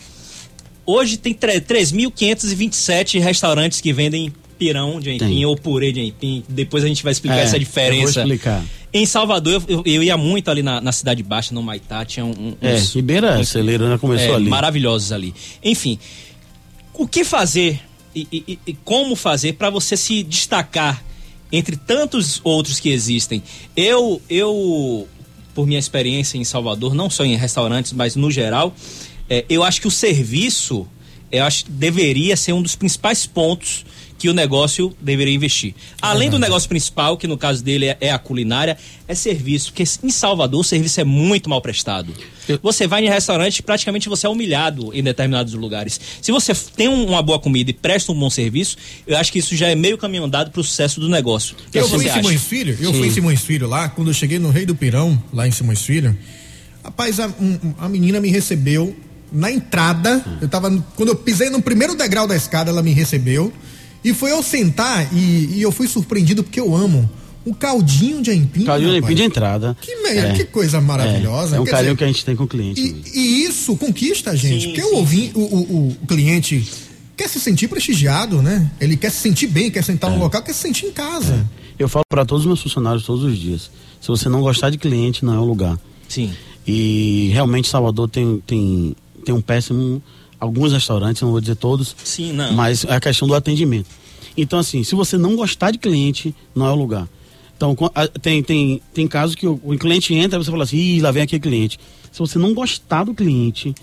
Hoje 0.85 1.17
tem 1.17 1.33
3.527 1.33 3.21
restaurantes 3.21 3.79
que 3.79 3.93
vendem 3.93 4.33
pirão 4.59 4.99
de 4.99 5.11
aipim 5.11 5.25
tem. 5.25 5.45
ou 5.45 5.55
purê 5.55 5.91
de 5.91 6.01
aipim. 6.01 6.43
Depois 6.47 6.83
a 6.83 6.87
gente 6.87 7.03
vai 7.03 7.11
explicar 7.11 7.39
é, 7.39 7.43
essa 7.43 7.57
diferença. 7.59 8.21
Eu 8.21 8.25
vou 8.25 8.33
explicar. 8.33 8.63
Em 8.93 9.05
Salvador, 9.05 9.63
eu, 9.67 9.81
eu 9.85 10.03
ia 10.03 10.15
muito 10.17 10.51
ali 10.51 10.61
na, 10.61 10.79
na, 10.79 10.91
Cidade 10.91 11.23
Baixa, 11.23 11.53
no 11.53 11.63
Maitá, 11.63 12.05
tinha 12.05 12.25
um, 12.25 12.55
é, 12.61 12.75
uns... 12.75 12.91
É, 12.91 12.93
Ribeira 12.95 13.39
um, 13.39 13.43
Celeiro, 13.43 13.87
né? 13.87 13.97
Começou 13.97 14.33
é, 14.33 14.35
ali. 14.35 14.47
Maravilhosos 14.47 15.11
ali. 15.11 15.33
Enfim, 15.63 15.97
o 16.93 17.07
que 17.07 17.23
fazer 17.23 17.79
e, 18.15 18.27
e, 18.31 18.59
e 18.67 18.73
como 18.85 19.15
fazer 19.15 19.53
para 19.53 19.69
você 19.69 19.97
se 19.97 20.21
destacar 20.21 21.03
entre 21.53 21.77
tantos 21.77 22.41
outros 22.43 22.79
que 22.79 22.89
existem. 22.89 23.43
Eu, 23.77 24.19
eu 24.27 25.07
por 25.53 25.67
minha 25.67 25.79
experiência 25.79 26.37
em 26.37 26.43
Salvador, 26.43 26.95
não 26.95 27.11
só 27.11 27.23
em 27.23 27.35
restaurantes, 27.35 27.93
mas 27.93 28.15
no 28.15 28.31
geral, 28.31 28.75
é, 29.29 29.45
eu 29.47 29.63
acho 29.63 29.79
que 29.79 29.87
o 29.87 29.91
serviço 29.91 30.87
eu 31.31 31.43
acho 31.43 31.65
deveria 31.67 32.37
ser 32.37 32.53
um 32.53 32.61
dos 32.61 32.75
principais 32.75 33.25
pontos 33.25 33.85
que 34.23 34.29
o 34.29 34.33
negócio 34.33 34.95
deveria 35.01 35.33
investir. 35.33 35.75
Além 36.01 36.29
do 36.29 36.39
negócio 36.39 36.69
principal, 36.69 37.17
que 37.17 37.27
no 37.27 37.37
caso 37.37 37.61
dele 37.61 37.87
é, 37.87 37.97
é, 37.99 38.09
a 38.09 38.17
culinária, 38.17 38.77
é 39.05 39.13
serviço. 39.13 39.73
Porque 39.73 39.83
em 40.01 40.09
Salvador 40.09 40.61
o 40.61 40.63
serviço 40.63 41.01
é 41.01 41.03
muito 41.03 41.49
mal 41.49 41.61
prestado. 41.61 42.13
Você 42.61 42.87
vai 42.87 43.03
em 43.03 43.09
restaurante 43.09 43.61
praticamente 43.61 44.07
você 44.07 44.25
é 44.25 44.29
humilhado 44.29 44.93
em 44.93 45.03
determinados 45.03 45.53
lugares. 45.55 45.99
Se 46.21 46.31
você 46.31 46.53
tem 46.73 46.87
uma 46.87 47.21
boa 47.21 47.37
comida 47.37 47.71
e 47.71 47.73
presta 47.73 48.13
um 48.13 48.15
bom 48.17 48.29
serviço, 48.29 48.77
eu 49.05 49.17
acho 49.17 49.29
que 49.29 49.39
isso 49.39 49.57
já 49.57 49.67
é 49.67 49.75
meio 49.75 49.97
caminho 49.97 50.23
andado 50.23 50.51
para 50.51 50.61
o 50.61 50.63
sucesso 50.63 51.01
do 51.01 51.09
negócio. 51.09 51.57
Eu 51.73 51.85
fui 51.89 52.07
em 52.07 52.09
Simões 52.09 52.43
Filho, 52.43 52.77
eu 52.79 52.93
Sim. 52.93 52.99
fui 52.99 53.07
em 53.09 53.11
Simões 53.11 53.41
Filho 53.41 53.67
lá, 53.67 53.89
quando 53.89 54.07
eu 54.07 54.13
cheguei 54.13 54.39
no 54.39 54.51
Rei 54.51 54.65
do 54.65 54.73
Pirão, 54.73 55.21
lá 55.33 55.45
em 55.45 55.51
Simões 55.51 55.81
Filho, 55.81 56.17
rapaz, 56.81 57.19
a, 57.19 57.27
um, 57.27 57.73
a 57.77 57.89
menina 57.89 58.21
me 58.21 58.29
recebeu 58.29 58.95
na 59.33 59.51
entrada, 59.51 60.23
eu 60.39 60.47
tava, 60.47 60.71
quando 60.95 61.09
eu 61.09 61.15
pisei 61.15 61.49
no 61.49 61.61
primeiro 61.61 61.93
degrau 61.93 62.25
da 62.25 62.37
escada, 62.37 62.71
ela 62.71 62.81
me 62.81 62.93
recebeu. 62.93 63.51
E 64.03 64.13
foi 64.13 64.31
eu 64.31 64.43
sentar 64.43 65.07
e, 65.13 65.51
e 65.55 65.61
eu 65.61 65.71
fui 65.71 65.87
surpreendido 65.87 66.43
porque 66.43 66.59
eu 66.59 66.75
amo 66.75 67.09
o 67.45 67.53
caldinho 67.53 68.21
de 68.21 68.31
aipim. 68.31 68.63
Caldinho 68.63 68.91
de 68.91 68.95
aipim 68.97 69.15
de 69.15 69.23
entrada. 69.23 69.77
Que, 69.81 69.91
é. 69.91 70.33
que 70.33 70.45
coisa 70.45 70.79
maravilhosa. 70.79 71.55
É, 71.55 71.57
é 71.57 71.61
um 71.61 71.65
carinho 71.65 71.93
dizer, 71.93 71.97
que 71.97 72.03
a 72.03 72.07
gente 72.07 72.25
tem 72.25 72.35
com 72.35 72.43
o 72.43 72.47
cliente. 72.47 72.81
E, 72.81 73.19
e 73.19 73.45
isso 73.45 73.75
conquista 73.75 74.31
a 74.31 74.35
gente. 74.35 74.61
Sim, 74.61 74.67
porque 74.67 74.81
sim, 74.81 74.93
o, 74.93 74.95
ouvi, 74.95 75.31
o, 75.33 75.39
o, 75.39 75.87
o, 76.01 76.07
cliente 76.07 76.67
quer 77.15 77.29
se 77.29 77.39
sentir 77.39 77.67
prestigiado, 77.67 78.41
né? 78.41 78.71
Ele 78.79 78.95
quer 78.95 79.11
se 79.11 79.17
sentir 79.17 79.47
bem, 79.47 79.69
quer 79.69 79.83
sentar 79.83 80.11
é. 80.11 80.15
no 80.15 80.19
local, 80.19 80.41
quer 80.41 80.53
se 80.53 80.59
sentir 80.59 80.85
em 80.85 80.91
casa. 80.91 81.33
É. 81.33 81.83
Eu 81.83 81.89
falo 81.89 82.05
para 82.07 82.25
todos 82.25 82.43
os 82.43 82.47
meus 82.47 82.61
funcionários 82.61 83.05
todos 83.05 83.23
os 83.23 83.37
dias. 83.37 83.69
Se 83.99 84.07
você 84.07 84.29
não 84.29 84.41
gostar 84.41 84.69
de 84.69 84.77
cliente, 84.77 85.25
não 85.25 85.33
é 85.33 85.39
o 85.39 85.45
lugar. 85.45 85.77
Sim. 86.07 86.31
E 86.65 87.29
realmente 87.33 87.67
Salvador 87.67 88.09
tem, 88.09 88.41
tem, 88.45 88.95
tem 89.25 89.35
um 89.35 89.41
péssimo 89.41 90.01
alguns 90.43 90.73
restaurantes, 90.73 91.21
não 91.21 91.31
vou 91.31 91.41
dizer 91.41 91.55
todos. 91.55 91.95
Sim, 92.03 92.33
não. 92.33 92.53
Mas 92.53 92.83
é 92.83 92.95
a 92.95 92.99
questão 92.99 93.27
do 93.27 93.33
atendimento. 93.33 93.87
Então, 94.35 94.59
assim, 94.59 94.83
se 94.83 94.93
você 94.93 95.17
não 95.17 95.35
gostar 95.35 95.71
de 95.71 95.77
cliente, 95.77 96.35
não 96.53 96.67
é 96.67 96.71
o 96.71 96.75
lugar. 96.75 97.07
Então, 97.55 97.75
tem, 98.21 98.43
tem, 98.43 98.81
tem 98.93 99.07
casos 99.07 99.35
que 99.35 99.47
o, 99.47 99.59
o 99.63 99.77
cliente 99.77 100.13
entra 100.13 100.37
e 100.39 100.43
você 100.43 100.51
fala 100.51 100.63
assim, 100.63 100.77
Ih, 100.77 101.01
lá 101.01 101.11
vem 101.11 101.23
aquele 101.23 101.39
cliente. 101.39 101.79
Se 102.11 102.19
você 102.19 102.37
não 102.37 102.53
gostar 102.53 103.05
do 103.05 103.13
cliente, 103.13 103.73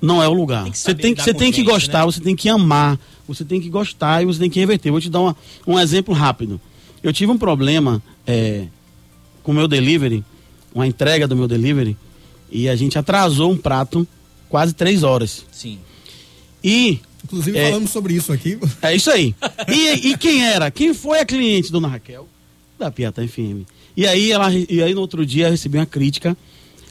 não 0.00 0.22
é 0.22 0.28
o 0.28 0.32
lugar. 0.32 0.64
você 0.72 0.94
tem, 0.94 1.14
você 1.14 1.34
tem 1.34 1.50
que 1.50 1.58
gente, 1.58 1.70
gostar, 1.70 2.00
né? 2.00 2.04
você 2.04 2.20
tem 2.20 2.36
que 2.36 2.48
amar, 2.48 2.98
você 3.26 3.44
tem 3.44 3.60
que 3.60 3.68
gostar 3.68 4.22
e 4.22 4.26
você 4.26 4.38
tem 4.38 4.50
que 4.50 4.60
reverter. 4.60 4.90
Vou 4.90 5.00
te 5.00 5.10
dar 5.10 5.20
uma, 5.20 5.36
um 5.66 5.78
exemplo 5.78 6.14
rápido. 6.14 6.60
Eu 7.02 7.12
tive 7.12 7.32
um 7.32 7.38
problema 7.38 8.02
é, 8.26 8.66
com 9.42 9.50
o 9.50 9.54
meu 9.54 9.66
delivery, 9.66 10.24
uma 10.74 10.86
entrega 10.86 11.26
do 11.26 11.34
meu 11.34 11.48
delivery, 11.48 11.96
e 12.50 12.68
a 12.68 12.76
gente 12.76 12.98
atrasou 12.98 13.50
um 13.50 13.56
prato 13.56 14.06
quase 14.54 14.72
três 14.72 15.02
horas. 15.02 15.44
Sim. 15.50 15.80
E. 16.62 17.00
Inclusive 17.24 17.58
é, 17.58 17.64
falamos 17.70 17.90
sobre 17.90 18.14
isso 18.14 18.32
aqui. 18.32 18.56
É 18.80 18.94
isso 18.94 19.10
aí. 19.10 19.34
E, 19.66 20.10
e 20.10 20.16
quem 20.16 20.46
era? 20.46 20.70
Quem 20.70 20.94
foi 20.94 21.18
a 21.18 21.24
cliente, 21.24 21.72
dona 21.72 21.88
Raquel? 21.88 22.28
da 22.78 22.88
Piatã 22.88 23.26
FM. 23.26 23.66
E 23.96 24.06
aí, 24.06 24.30
ela, 24.30 24.52
e 24.54 24.80
aí 24.80 24.94
no 24.94 25.00
outro 25.00 25.26
dia 25.26 25.46
eu 25.46 25.50
recebi 25.50 25.76
uma 25.76 25.86
crítica 25.86 26.36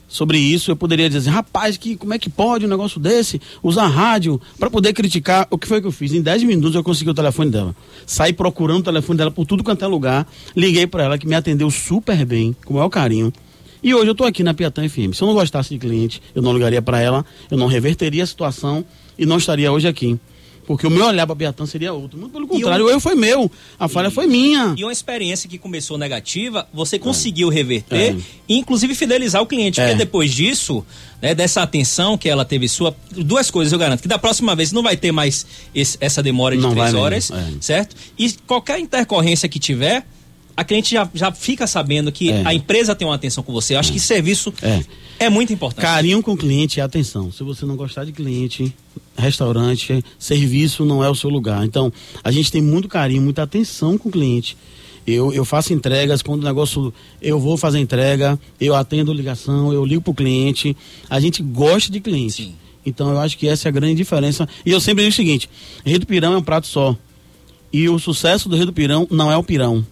sobre 0.10 0.38
isso. 0.38 0.72
Eu 0.72 0.76
poderia 0.76 1.10
dizer, 1.10 1.30
rapaz, 1.30 1.78
que, 1.78 1.96
como 1.96 2.14
é 2.14 2.20
que 2.20 2.30
pode 2.30 2.66
um 2.66 2.70
negócio 2.70 3.00
desse? 3.00 3.40
Usar 3.64 3.88
rádio 3.88 4.42
para 4.60 4.70
poder 4.70 4.92
criticar. 4.92 5.48
O 5.50 5.58
que 5.58 5.66
foi 5.66 5.80
que 5.80 5.88
eu 5.88 5.92
fiz? 5.94 6.12
Em 6.12 6.22
10 6.22 6.44
minutos 6.44 6.76
eu 6.76 6.84
consegui 6.84 7.12
o 7.12 7.14
telefone 7.14 7.50
dela. 7.50 7.74
Saí 8.06 8.34
procurando 8.34 8.80
o 8.80 8.84
telefone 8.84 9.18
dela 9.18 9.32
por 9.32 9.46
tudo 9.46 9.64
quanto 9.64 9.86
é 9.86 9.88
lugar. 9.88 10.28
Liguei 10.54 10.86
para 10.86 11.04
ela, 11.04 11.18
que 11.18 11.26
me 11.26 11.34
atendeu 11.34 11.72
super 11.72 12.26
bem, 12.26 12.54
com 12.66 12.74
o 12.74 12.76
maior 12.76 12.90
carinho. 12.90 13.32
E 13.84 13.94
hoje 13.94 14.08
eu 14.08 14.14
estou 14.14 14.26
aqui 14.26 14.44
na 14.44 14.54
Piatã 14.54 14.88
FM. 14.88 15.14
Se 15.14 15.22
eu 15.22 15.28
não 15.28 15.34
gostasse 15.34 15.70
de 15.70 15.78
cliente, 15.78 16.22
eu 16.34 16.42
não 16.42 16.54
ligaria 16.54 16.82
para 16.82 17.02
ela, 17.02 17.26
eu 17.52 17.58
não 17.58 17.68
reverteria 17.68 18.24
a 18.24 18.28
situação 18.28 18.86
e 19.18 19.26
não 19.26 19.38
estaria 19.38 19.72
hoje 19.72 19.88
aqui. 19.88 20.18
Porque 20.66 20.88
o 20.88 20.90
meu 20.90 21.06
olhar 21.06 21.26
para 21.26 21.36
Biatã 21.36 21.66
seria 21.66 21.92
outro. 21.92 22.18
Muito 22.18 22.32
pelo 22.32 22.48
contrário, 22.48 22.86
o 22.86 22.90
erro 22.90 23.00
foi 23.00 23.16
meu, 23.16 23.52
a 23.78 23.90
falha 23.90 24.08
e... 24.08 24.12
foi 24.12 24.28
minha. 24.28 24.74
E 24.78 24.84
uma 24.86 24.94
experiência 24.94 25.50
que 25.50 25.58
começou 25.58 25.98
negativa, 25.98 26.66
você 26.74 26.98
conseguiu 26.98 27.52
é. 27.52 27.56
reverter 27.56 28.16
é. 28.16 28.18
e 28.48 28.58
inclusive 28.58 28.96
fidelizar 28.96 29.42
o 29.42 29.46
cliente. 29.46 29.82
É. 29.82 29.88
Porque 29.88 29.98
depois 29.98 30.32
disso, 30.32 30.86
né, 31.22 31.36
dessa 31.36 31.62
atenção 31.62 32.18
que 32.18 32.30
ela 32.30 32.46
teve 32.46 32.70
sua, 32.70 32.96
duas 33.12 33.52
coisas 33.52 33.74
eu 33.74 33.80
garanto, 33.80 34.02
que 34.02 34.08
da 34.08 34.18
próxima 34.18 34.56
vez 34.56 34.72
não 34.72 34.82
vai 34.82 34.96
ter 34.96 35.12
mais 35.12 35.46
esse, 35.76 35.98
essa 36.00 36.24
demora 36.24 36.56
de 36.56 36.62
não 36.62 36.74
três 36.74 36.94
horas, 36.94 37.32
é. 37.32 37.44
certo? 37.60 37.96
E 38.18 38.32
qualquer 38.48 38.80
intercorrência 38.80 39.50
que 39.50 39.60
tiver, 39.60 40.06
a 40.56 40.64
cliente 40.64 40.92
já, 40.92 41.10
já 41.14 41.32
fica 41.32 41.66
sabendo 41.66 42.12
que 42.12 42.32
é. 42.32 42.44
a 42.46 42.54
empresa 42.54 42.96
tem 42.96 43.08
uma 43.08 43.16
atenção 43.16 43.44
com 43.44 43.52
você. 43.52 43.76
Eu 43.76 43.80
acho 43.80 43.90
é. 43.90 43.94
que 43.94 44.00
serviço 44.00 44.54
é. 44.62 44.84
é. 45.20 45.30
muito 45.30 45.52
importante. 45.52 45.82
Carinho 45.82 46.22
com 46.22 46.34
o 46.34 46.38
cliente 46.38 46.80
e 46.80 46.82
atenção. 46.82 47.32
Se 47.32 47.44
você 47.44 47.66
não 47.66 47.76
gostar 47.76 48.06
de 48.06 48.12
cliente, 48.12 48.74
restaurante, 49.18 50.04
serviço 50.20 50.86
não 50.86 51.04
é 51.04 51.10
o 51.10 51.16
seu 51.16 51.30
lugar. 51.30 51.66
Então, 51.66 51.92
a 52.24 52.32
gente 52.32 52.52
tem 52.52 52.62
muito 52.62 52.88
carinho, 52.88 53.22
muita 53.22 53.44
atenção 53.44 53.98
com 53.98 54.10
o 54.10 54.12
cliente. 54.12 54.56
Eu, 55.06 55.34
eu 55.34 55.44
faço 55.44 55.74
entregas, 55.74 56.22
quando 56.22 56.44
o 56.44 56.46
negócio. 56.46 56.94
Eu 57.22 57.40
vou 57.40 57.58
fazer 57.58 57.80
entrega, 57.80 58.40
eu 58.62 58.76
atendo 58.76 59.12
ligação, 59.12 59.74
eu 59.74 59.84
ligo 59.84 60.02
para 60.02 60.12
o 60.12 60.16
cliente. 60.16 60.78
A 61.10 61.20
gente 61.20 61.42
gosta 61.42 61.92
de 61.92 62.00
cliente. 62.00 62.44
Sim. 62.44 62.56
Então, 62.86 63.10
eu 63.10 63.20
acho 63.20 63.38
que 63.38 63.48
essa 63.48 63.68
é 63.68 63.70
a 63.70 63.72
grande 63.72 63.96
diferença. 63.96 64.48
E 64.66 64.72
eu 64.72 64.80
sempre 64.80 65.04
digo 65.04 65.12
o 65.12 65.16
seguinte: 65.16 65.50
Rei 65.84 65.98
do 65.98 66.06
Pirão 66.06 66.34
é 66.34 66.38
um 66.38 66.44
prato 66.44 66.68
só. 66.68 66.96
E 67.72 67.90
o 67.90 67.98
sucesso 67.98 68.48
do 68.48 68.56
Rei 68.56 68.66
do 68.66 68.72
Pirão 68.72 69.08
não 69.10 69.32
é 69.32 69.36
o 69.36 69.44
pirão 69.44 69.84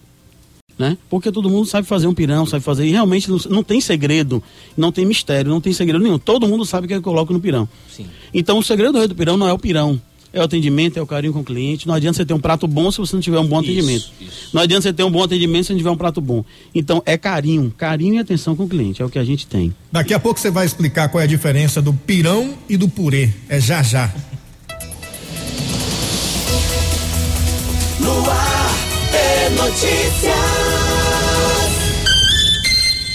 né? 0.78 0.96
Porque 1.08 1.30
todo 1.30 1.48
mundo 1.48 1.66
sabe 1.66 1.86
fazer 1.86 2.06
um 2.06 2.14
pirão, 2.14 2.46
sabe 2.46 2.64
fazer. 2.64 2.86
E 2.86 2.90
realmente 2.90 3.30
não, 3.30 3.38
não, 3.48 3.62
tem 3.62 3.80
segredo, 3.80 4.42
não 4.76 4.90
tem 4.90 5.04
mistério, 5.04 5.50
não 5.50 5.60
tem 5.60 5.72
segredo 5.72 6.02
nenhum. 6.02 6.18
Todo 6.18 6.46
mundo 6.48 6.64
sabe 6.64 6.86
o 6.86 6.88
que 6.88 6.94
eu 6.94 7.02
coloco 7.02 7.32
no 7.32 7.40
pirão. 7.40 7.68
Sim. 7.94 8.06
Então 8.32 8.58
o 8.58 8.62
segredo 8.62 8.92
do 8.92 8.98
rei 8.98 9.08
do 9.08 9.14
pirão 9.14 9.36
não 9.36 9.48
é 9.48 9.52
o 9.52 9.58
pirão. 9.58 10.00
É 10.32 10.40
o 10.40 10.44
atendimento, 10.44 10.98
é 10.98 11.02
o 11.02 11.06
carinho 11.06 11.32
com 11.32 11.40
o 11.40 11.44
cliente. 11.44 11.86
Não 11.86 11.94
adianta 11.94 12.16
você 12.16 12.24
ter 12.24 12.32
um 12.32 12.40
prato 12.40 12.66
bom 12.66 12.90
se 12.90 12.96
você 12.96 13.14
não 13.14 13.20
tiver 13.20 13.38
um 13.38 13.46
bom 13.46 13.58
atendimento. 13.58 14.10
Isso, 14.18 14.48
Não 14.50 14.62
adianta 14.62 14.82
você 14.82 14.92
ter 14.92 15.04
um 15.04 15.10
bom 15.10 15.22
atendimento 15.22 15.66
se 15.66 15.72
não 15.72 15.78
tiver 15.78 15.90
um 15.90 15.96
prato 15.96 16.22
bom. 16.22 16.42
Então 16.74 17.02
é 17.04 17.18
carinho, 17.18 17.70
carinho 17.76 18.14
e 18.14 18.18
atenção 18.18 18.56
com 18.56 18.64
o 18.64 18.68
cliente, 18.68 19.02
é 19.02 19.04
o 19.04 19.10
que 19.10 19.18
a 19.18 19.24
gente 19.24 19.46
tem. 19.46 19.74
Daqui 19.90 20.14
a 20.14 20.18
pouco 20.18 20.40
você 20.40 20.50
vai 20.50 20.64
explicar 20.64 21.10
qual 21.10 21.20
é 21.20 21.24
a 21.24 21.28
diferença 21.28 21.82
do 21.82 21.92
pirão 21.92 22.54
e 22.66 22.78
do 22.78 22.88
purê. 22.88 23.28
É 23.46 23.60
já 23.60 23.82
já. 23.82 24.10
No 28.00 28.30
ar, 28.30 28.51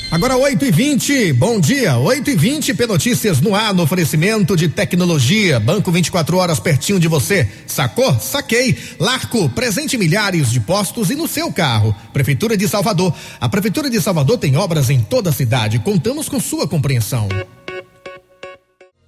Agora 0.10 0.38
8 0.38 0.66
e 0.66 0.72
20 0.72 1.34
bom 1.34 1.60
dia, 1.60 1.98
8 1.98 2.32
e 2.32 2.36
20 2.36 2.74
P 2.74 2.88
Notícias 2.88 3.42
no 3.42 3.54
ar, 3.54 3.74
no 3.74 3.84
oferecimento 3.84 4.56
de 4.56 4.70
tecnologia, 4.70 5.60
Banco 5.60 5.92
24 5.92 6.38
horas 6.38 6.60
pertinho 6.60 7.00
de 7.00 7.08
você. 7.08 7.48
Sacou? 7.68 8.18
Saquei. 8.20 8.78
Larco, 9.00 9.50
presente 9.50 9.98
milhares 9.98 10.50
de 10.50 10.62
postos 10.62 11.12
e 11.12 11.16
no 11.16 11.28
seu 11.28 11.52
carro. 11.52 11.94
Prefeitura 12.14 12.56
de 12.56 12.68
Salvador. 12.68 13.14
A 13.40 13.50
Prefeitura 13.50 13.90
de 13.90 14.02
Salvador 14.02 14.38
tem 14.38 14.56
obras 14.56 14.90
em 14.90 15.02
toda 15.02 15.30
a 15.30 15.34
cidade. 15.34 15.80
Contamos 15.80 16.30
com 16.30 16.40
sua 16.40 16.68
compreensão. 16.68 17.28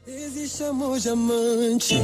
Existe 0.06 0.64
amor 0.64 1.00
diamante. 1.00 1.96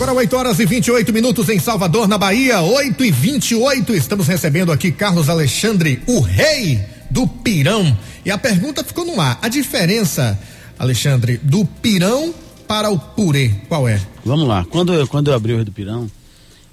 Agora 0.00 0.14
8 0.14 0.34
horas 0.34 0.58
e 0.58 0.64
28 0.64 1.12
minutos 1.12 1.46
em 1.50 1.58
Salvador, 1.58 2.08
na 2.08 2.16
Bahia, 2.16 2.62
8 2.62 3.04
e 3.04 3.10
28. 3.10 3.94
Estamos 3.94 4.26
recebendo 4.26 4.72
aqui 4.72 4.90
Carlos 4.90 5.28
Alexandre, 5.28 6.00
o 6.06 6.20
rei 6.20 6.82
do 7.10 7.26
pirão. 7.26 7.94
E 8.24 8.30
a 8.30 8.38
pergunta 8.38 8.82
ficou 8.82 9.04
no 9.04 9.20
ar. 9.20 9.38
A 9.42 9.48
diferença, 9.50 10.40
Alexandre, 10.78 11.36
do 11.36 11.66
pirão 11.66 12.34
para 12.66 12.88
o 12.88 12.98
purê, 12.98 13.50
qual 13.68 13.86
é? 13.86 14.00
Vamos 14.24 14.48
lá. 14.48 14.64
Quando 14.64 14.94
eu, 14.94 15.06
quando 15.06 15.28
eu 15.28 15.34
abri 15.34 15.52
o 15.52 15.56
rei 15.56 15.66
do 15.66 15.72
pirão, 15.72 16.10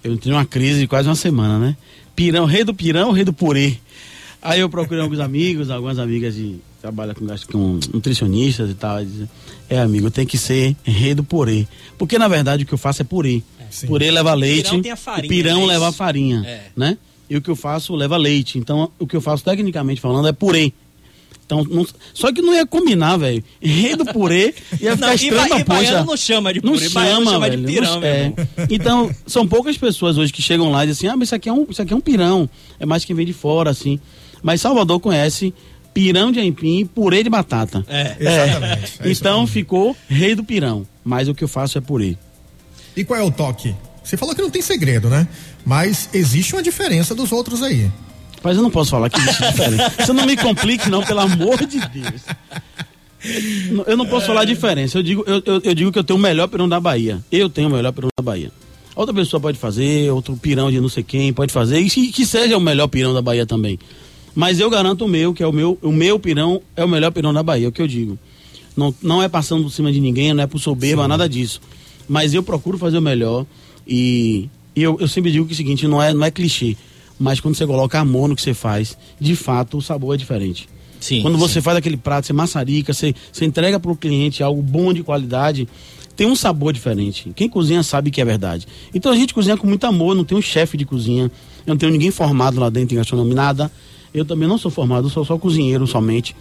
eu 0.01 0.15
tive 0.15 0.33
uma 0.33 0.45
crise 0.45 0.79
de 0.79 0.87
quase 0.87 1.09
uma 1.09 1.15
semana, 1.15 1.59
né? 1.59 1.75
Pirão, 2.15 2.45
rei 2.45 2.63
do 2.63 2.73
pirão, 2.73 3.11
rei 3.11 3.25
do 3.25 3.33
purê. 3.33 3.75
Aí 4.41 4.61
eu 4.61 4.69
procurei 4.69 5.03
alguns 5.03 5.19
amigos, 5.19 5.69
algumas 5.69 5.99
amigas 5.99 6.33
de 6.33 6.61
trabalha 6.87 7.13
com, 7.13 7.27
com 7.51 7.79
nutricionistas 7.93 8.69
e 8.69 8.73
tal. 8.73 8.97
é, 9.69 9.79
amigo, 9.79 10.09
tem 10.09 10.25
que 10.25 10.37
ser 10.37 10.75
rei 10.83 11.13
do 11.13 11.23
purê. 11.23 11.67
Porque 11.97 12.17
na 12.17 12.27
verdade 12.27 12.63
o 12.63 12.65
que 12.65 12.73
eu 12.73 12.77
faço 12.77 13.01
é 13.01 13.05
purê. 13.05 13.41
É, 13.59 13.85
purê 13.85 14.09
leva 14.09 14.33
leite, 14.33 14.73
o 14.73 14.81
pirão, 14.81 14.97
farinha, 14.97 15.25
o 15.25 15.29
pirão 15.29 15.63
é 15.63 15.65
leva 15.65 15.91
farinha, 15.91 16.43
é. 16.45 16.61
né? 16.75 16.97
E 17.29 17.35
o 17.35 17.41
que 17.41 17.49
eu 17.49 17.55
faço 17.55 17.93
leva 17.93 18.15
leite. 18.15 18.57
Então 18.57 18.89
o 18.97 19.05
que 19.05 19.15
eu 19.15 19.21
faço 19.21 19.43
tecnicamente 19.43 19.99
falando 19.99 20.27
é 20.27 20.31
purê. 20.31 20.71
Então, 21.45 21.63
não, 21.63 21.87
só 22.13 22.29
que 22.33 22.41
não 22.41 22.53
ia 22.53 22.65
combinar, 22.65 23.15
velho. 23.15 23.41
Rei 23.61 23.95
do 23.95 24.05
purê 24.05 24.53
ia 24.81 24.95
ficar 24.95 25.07
não, 25.07 25.13
estranho 25.13 25.65
pra 25.65 25.75
poxa. 25.77 26.03
não 26.03 26.17
chama 26.17 26.53
de 26.53 26.59
purê, 26.59 26.73
não 26.73 26.79
chama, 26.89 27.31
chama 27.31 27.39
velho, 27.39 27.61
de 27.61 27.73
pirão, 27.73 27.95
não, 27.95 28.03
é. 28.03 28.33
Então, 28.69 29.09
são 29.25 29.47
poucas 29.47 29.77
pessoas 29.77 30.17
hoje 30.17 30.33
que 30.33 30.41
chegam 30.41 30.69
lá 30.71 30.83
e 30.83 30.87
dizem 30.87 31.07
assim, 31.07 31.13
ah, 31.13 31.17
mas 31.17 31.29
isso 31.29 31.35
aqui, 31.35 31.47
é 31.47 31.53
um, 31.53 31.65
isso 31.69 31.81
aqui 31.81 31.93
é 31.93 31.95
um 31.95 32.01
pirão. 32.01 32.49
É 32.77 32.85
mais 32.85 33.05
quem 33.05 33.15
vem 33.15 33.25
de 33.25 33.31
fora, 33.31 33.69
assim. 33.69 33.97
Mas 34.43 34.59
Salvador 34.59 34.99
conhece 34.99 35.53
pirão 35.97 36.31
de 36.31 36.39
aipim, 36.39 36.85
purê 36.85 37.23
de 37.23 37.29
batata. 37.29 37.83
É, 37.87 38.15
exatamente. 38.19 38.93
É. 38.99 39.11
então 39.11 39.47
ficou 39.47 39.97
rei 40.07 40.35
do 40.35 40.43
pirão, 40.43 40.85
mas 41.03 41.27
o 41.27 41.33
que 41.33 41.43
eu 41.43 41.47
faço 41.47 41.75
é 41.79 41.81
purê. 41.81 42.15
E 42.95 43.03
qual 43.03 43.19
é 43.19 43.23
o 43.23 43.31
toque? 43.31 43.73
Você 44.03 44.15
falou 44.15 44.35
que 44.35 44.41
não 44.43 44.51
tem 44.51 44.61
segredo, 44.61 45.09
né? 45.09 45.27
Mas 45.65 46.07
existe 46.13 46.53
uma 46.53 46.61
diferença 46.61 47.15
dos 47.15 47.31
outros 47.31 47.63
aí. 47.63 47.89
Mas 48.43 48.57
eu 48.57 48.61
não 48.61 48.69
posso 48.69 48.91
falar 48.91 49.09
que 49.09 49.19
existe 49.19 49.43
diferença. 49.43 49.89
Você 50.05 50.13
não 50.13 50.27
me 50.27 50.37
complique, 50.37 50.87
não, 50.87 51.03
pelo 51.03 51.21
amor 51.21 51.65
de 51.65 51.79
Deus. 51.79 52.21
Eu 53.87 53.97
não 53.97 54.05
posso 54.05 54.25
é. 54.25 54.27
falar 54.27 54.41
a 54.41 54.45
diferença. 54.45 54.99
Eu 54.99 55.03
digo, 55.03 55.23
eu, 55.25 55.41
eu, 55.43 55.61
eu, 55.63 55.73
digo 55.73 55.91
que 55.91 55.97
eu 55.97 56.03
tenho 56.03 56.19
o 56.19 56.21
melhor 56.21 56.47
pirão 56.47 56.69
da 56.69 56.79
Bahia. 56.79 57.19
Eu 57.31 57.49
tenho 57.49 57.69
o 57.69 57.71
melhor 57.71 57.91
pirão 57.91 58.09
da 58.15 58.23
Bahia. 58.23 58.51
Outra 58.95 59.13
pessoa 59.15 59.41
pode 59.41 59.57
fazer, 59.57 60.11
outro 60.11 60.37
pirão 60.37 60.71
de 60.71 60.79
não 60.79 60.89
sei 60.89 61.01
quem 61.01 61.33
pode 61.33 61.51
fazer, 61.51 61.79
e 61.79 61.89
que 61.89 62.25
seja 62.25 62.55
o 62.55 62.61
melhor 62.61 62.87
pirão 62.87 63.15
da 63.15 63.21
Bahia 63.21 63.47
também. 63.47 63.79
Mas 64.37 64.59
eu 64.59 64.69
garanto 64.69 65.03
o 65.03 65.07
meu, 65.07 65.33
que 65.33 65.41
é 65.41 65.47
o 65.47 65.51
meu, 65.51 65.79
o 65.81 65.91
meu 65.91 66.19
pirão 66.19 66.61
é 66.75 66.85
o 66.85 66.87
melhor 66.87 67.09
pirão 67.09 67.33
da 67.33 67.41
Bahia, 67.41 67.65
é 67.65 67.69
o 67.69 67.71
que 67.71 67.81
eu 67.81 67.87
digo. 67.87 68.19
Não, 68.75 68.93
não 69.01 69.23
é 69.23 69.27
passando 69.27 69.63
por 69.63 69.71
cima 69.71 69.91
de 69.91 69.99
ninguém, 69.99 70.31
não 70.31 70.43
é 70.43 70.45
por 70.45 70.59
soberba, 70.59 71.01
Sim. 71.01 71.07
nada 71.07 71.27
disso. 71.27 71.59
Mas 72.07 72.35
eu 72.35 72.43
procuro 72.43 72.77
fazer 72.77 72.99
o 72.99 73.01
melhor 73.01 73.47
e, 73.87 74.47
e 74.75 74.83
eu, 74.83 74.95
eu 74.99 75.07
sempre 75.07 75.31
digo 75.31 75.47
que 75.47 75.53
é 75.53 75.55
o 75.55 75.57
seguinte, 75.57 75.87
não 75.87 75.99
é, 75.99 76.13
não 76.13 76.23
é 76.23 76.29
clichê, 76.29 76.77
mas 77.19 77.39
quando 77.39 77.55
você 77.55 77.65
coloca 77.65 77.99
amor 77.99 78.29
no 78.29 78.35
que 78.35 78.41
você 78.43 78.53
faz, 78.53 78.95
de 79.19 79.35
fato 79.35 79.79
o 79.79 79.81
sabor 79.81 80.13
é 80.13 80.17
diferente. 80.19 80.69
Sim, 80.99 81.23
quando 81.23 81.35
você 81.39 81.55
sim. 81.55 81.61
faz 81.61 81.75
aquele 81.75 81.97
prato, 81.97 82.27
você 82.27 82.33
maçarica, 82.33 82.93
você, 82.93 83.15
você 83.31 83.43
entrega 83.43 83.79
para 83.79 83.91
o 83.91 83.95
cliente 83.95 84.43
algo 84.43 84.61
bom 84.61 84.93
de 84.93 85.01
qualidade, 85.01 85.67
tem 86.15 86.27
um 86.27 86.35
sabor 86.35 86.73
diferente. 86.73 87.31
Quem 87.35 87.49
cozinha 87.49 87.81
sabe 87.81 88.11
que 88.11 88.21
é 88.21 88.25
verdade. 88.25 88.67
Então 88.93 89.11
a 89.11 89.15
gente 89.15 89.33
cozinha 89.33 89.57
com 89.57 89.65
muito 89.65 89.87
amor, 89.87 90.15
não 90.15 90.23
tem 90.23 90.37
um 90.37 90.43
chefe 90.43 90.77
de 90.77 90.85
cozinha, 90.85 91.23
eu 91.65 91.73
não 91.73 91.77
tenho 91.77 91.91
ninguém 91.91 92.11
formado 92.11 92.59
lá 92.59 92.69
dentro 92.69 92.93
em 92.93 92.97
gastronomia, 92.97 93.33
nada. 93.33 93.71
Eu 94.19 94.25
também 94.25 94.47
não 94.47 94.57
sou 94.57 94.71
formado, 94.71 95.09
sou 95.09 95.23
só 95.25 95.37
cozinheiro 95.37 95.85
somente. 95.87 96.35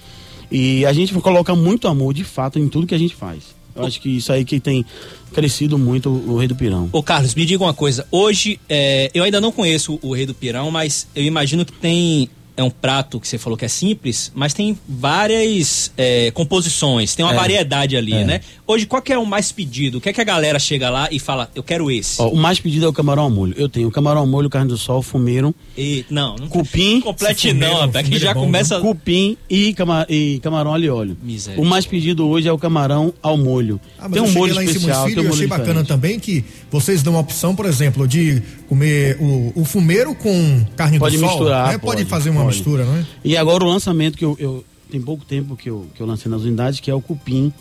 E 0.51 0.85
a 0.87 0.93
gente 0.93 1.13
coloca 1.15 1.55
muito 1.55 1.89
amor, 1.89 2.15
de 2.15 2.25
fato, 2.25 2.59
em 2.59 2.69
tudo 2.69 2.87
que 2.87 2.95
a 2.95 2.99
gente 2.99 3.15
faz. 3.15 3.57
Eu 3.75 3.85
acho 3.85 4.01
que 4.01 4.17
isso 4.17 4.33
aí 4.33 4.45
que 4.45 4.59
tem 4.59 4.85
crescido 5.33 5.77
muito 5.77 6.09
o 6.09 6.39
Rei 6.39 6.49
do 6.49 6.57
Pirão. 6.57 6.89
Ô 6.93 7.03
Carlos, 7.03 7.35
me 7.35 7.45
diga 7.45 7.63
uma 7.63 7.75
coisa. 7.75 8.07
Hoje, 8.11 8.59
é, 8.69 9.11
eu 9.13 9.23
ainda 9.23 9.41
não 9.41 9.53
conheço 9.53 9.99
o 10.03 10.15
Rei 10.15 10.25
do 10.25 10.33
Pirão, 10.33 10.71
mas 10.71 11.07
eu 11.15 11.23
imagino 11.23 11.65
que 11.65 11.73
tem 11.73 12.31
é 12.57 12.63
um 12.63 12.71
prato 12.71 13.21
que 13.21 13.29
você 13.29 13.39
falou 13.39 13.57
que 13.57 13.65
é 13.65 13.69
simples, 13.69 14.33
mas 14.35 14.55
tem 14.55 14.79
várias 14.89 15.93
é, 15.97 16.31
composições, 16.31 17.15
tem 17.15 17.25
uma 17.25 17.35
é, 17.35 17.37
variedade 17.37 17.97
ali, 17.97 18.15
é. 18.15 18.25
né? 18.25 18.41
Hoje, 18.67 18.87
qual 18.87 19.01
que 19.03 19.13
é 19.13 19.19
o 19.19 19.27
mais 19.27 19.53
pedido? 19.53 19.99
O 19.99 20.01
que 20.01 20.09
é 20.09 20.13
que 20.13 20.21
a 20.21 20.25
galera 20.25 20.59
chega 20.59 20.91
lá 20.91 21.09
e 21.11 21.19
fala, 21.19 21.51
eu 21.55 21.63
quero 21.63 21.91
esse? 21.91 22.21
Ó, 22.21 22.29
o 22.29 22.37
mais 22.37 22.59
pedido 22.59 22.87
é 22.87 22.89
o 22.89 22.93
camarão 22.93 23.25
ao 23.25 23.31
molho. 23.31 23.55
Eu 23.57 23.69
tenho 23.69 23.91
camarão 23.91 24.23
ao 24.23 24.27
molho, 24.27 24.51
carne 24.51 24.69
do 24.69 24.77
sol, 24.77 25.03
fumeiro. 25.03 25.55
E, 25.77 26.05
não, 26.11 26.35
não 26.37 26.49
cupim. 26.49 27.01
Complete 27.07 27.53
não, 27.53 27.83
até 27.83 28.03
que 28.03 28.19
já 28.19 28.31
é 28.31 28.35
bom, 28.35 28.41
começa. 28.41 28.81
Cupim 28.81 29.37
e, 29.49 29.73
camar, 29.75 30.07
e 30.09 30.41
camarão 30.41 30.75
ali 30.75 30.89
óleo. 30.89 31.17
Miséria. 31.23 31.61
O 31.61 31.65
mais 31.65 31.87
pedido 31.87 32.27
hoje 32.27 32.49
é 32.49 32.53
o 32.53 32.59
camarão 32.59 33.13
ao 33.23 33.37
molho. 33.37 33.81
Ah, 33.99 34.09
tem 34.09 34.23
um 34.23 34.33
molho 34.33 34.61
especial, 34.63 35.05
tem 35.05 35.15
um 35.15 35.17
molho 35.17 35.27
Eu 35.27 35.33
achei 35.33 35.47
diferente. 35.47 35.67
bacana 35.67 35.85
também 35.85 36.19
que 36.19 36.45
vocês 36.71 37.03
dão 37.03 37.17
a 37.17 37.21
opção, 37.21 37.55
por 37.55 37.67
exemplo, 37.67 38.09
de 38.09 38.43
comer 38.69 39.17
o, 39.21 39.53
o 39.55 39.65
fumeiro 39.65 40.15
com 40.15 40.65
carne 40.75 40.99
pode 40.99 41.17
do 41.17 41.21
sol. 41.21 41.31
Misturar, 41.31 41.67
né? 41.73 41.79
pode, 41.79 41.99
pode 41.99 42.05
fazer 42.07 42.31
uma. 42.31 42.46
Mistura, 42.47 42.85
não 42.85 42.97
é? 42.97 43.07
E 43.25 43.37
agora 43.37 43.65
o 43.65 43.69
lançamento 43.69 44.17
que 44.17 44.25
eu, 44.25 44.37
eu, 44.39 44.65
tem 44.91 45.01
pouco 45.01 45.25
tempo 45.25 45.57
que 45.57 45.71
eu, 45.71 45.87
que 45.95 46.01
eu 46.01 46.07
lancei 46.07 46.31
nas 46.31 46.43
unidades, 46.43 46.81
que 46.81 46.91
é 46.91 46.95
o 46.95 47.01
cupim 47.01 47.53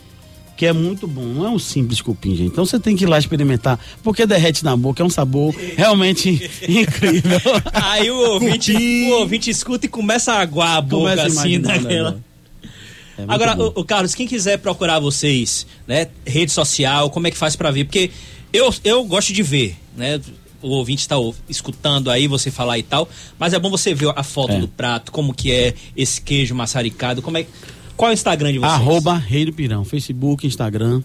que 0.56 0.66
é 0.66 0.74
muito 0.74 1.08
bom. 1.08 1.26
Não 1.26 1.46
é 1.46 1.50
um 1.50 1.60
simples 1.60 2.02
cupim, 2.02 2.36
gente. 2.36 2.52
Então 2.52 2.66
você 2.66 2.80
tem 2.80 2.96
que 2.96 3.04
ir 3.04 3.08
lá 3.08 3.20
experimentar, 3.20 3.80
porque 4.04 4.26
derrete 4.26 4.64
na 4.64 4.76
boca, 4.76 5.02
é 5.02 5.06
um 5.06 5.10
sabor 5.10 5.54
realmente 5.76 6.30
incrível. 6.68 7.40
Aí 7.74 8.10
o 8.10 8.34
ouvinte, 8.34 8.74
o 8.74 9.20
ouvinte 9.20 9.50
escuta 9.50 9.86
e 9.86 9.90
começa 9.90 10.34
a 10.34 10.42
aguar 10.42 10.78
a 10.78 10.82
boca 10.82 11.16
começa 11.16 11.28
assim 11.28 11.58
naquela. 11.58 12.20
É 13.18 13.24
Agora, 13.28 13.58
o, 13.58 13.80
o, 13.80 13.86
Carlos, 13.86 14.14
quem 14.14 14.28
quiser 14.28 14.58
procurar 14.58 15.00
vocês, 15.00 15.66
né, 15.88 16.08
rede 16.26 16.52
social, 16.52 17.10
como 17.10 17.28
é 17.28 17.32
que 17.32 17.38
faz 17.38 17.56
para 17.56 17.72
ver? 17.72 17.86
Porque 17.86 18.12
eu, 18.52 18.74
eu 18.84 19.06
gosto 19.06 19.32
de 19.32 19.42
ver, 19.42 19.78
né? 19.96 20.20
O 20.66 20.70
ouvinte 20.70 21.02
está 21.02 21.16
escutando 21.48 22.10
aí 22.10 22.28
você 22.28 22.50
falar 22.50 22.80
e 22.80 22.84
tal, 22.84 23.08
mas 23.38 23.54
é 23.54 23.60
bom 23.60 23.70
você 23.70 23.94
ver 23.94 24.12
a 24.16 24.24
foto 24.24 24.54
é. 24.54 24.60
do 24.60 24.68
prato, 24.68 25.12
como 25.12 25.34
que 25.34 25.52
é 25.52 25.74
esse 25.96 26.20
queijo 26.20 26.56
maçaricado, 26.56 27.22
como 27.22 27.38
é 27.38 27.46
qual 27.96 28.10
é 28.10 28.14
o 28.14 28.16
Instagram 28.16 28.52
de 28.52 28.60
vocês? 28.60 28.74
Arroba 28.74 29.16
Rei 29.16 29.46
do 29.46 29.54
Pirão, 29.54 29.86
Facebook, 29.86 30.46
Instagram, 30.46 31.02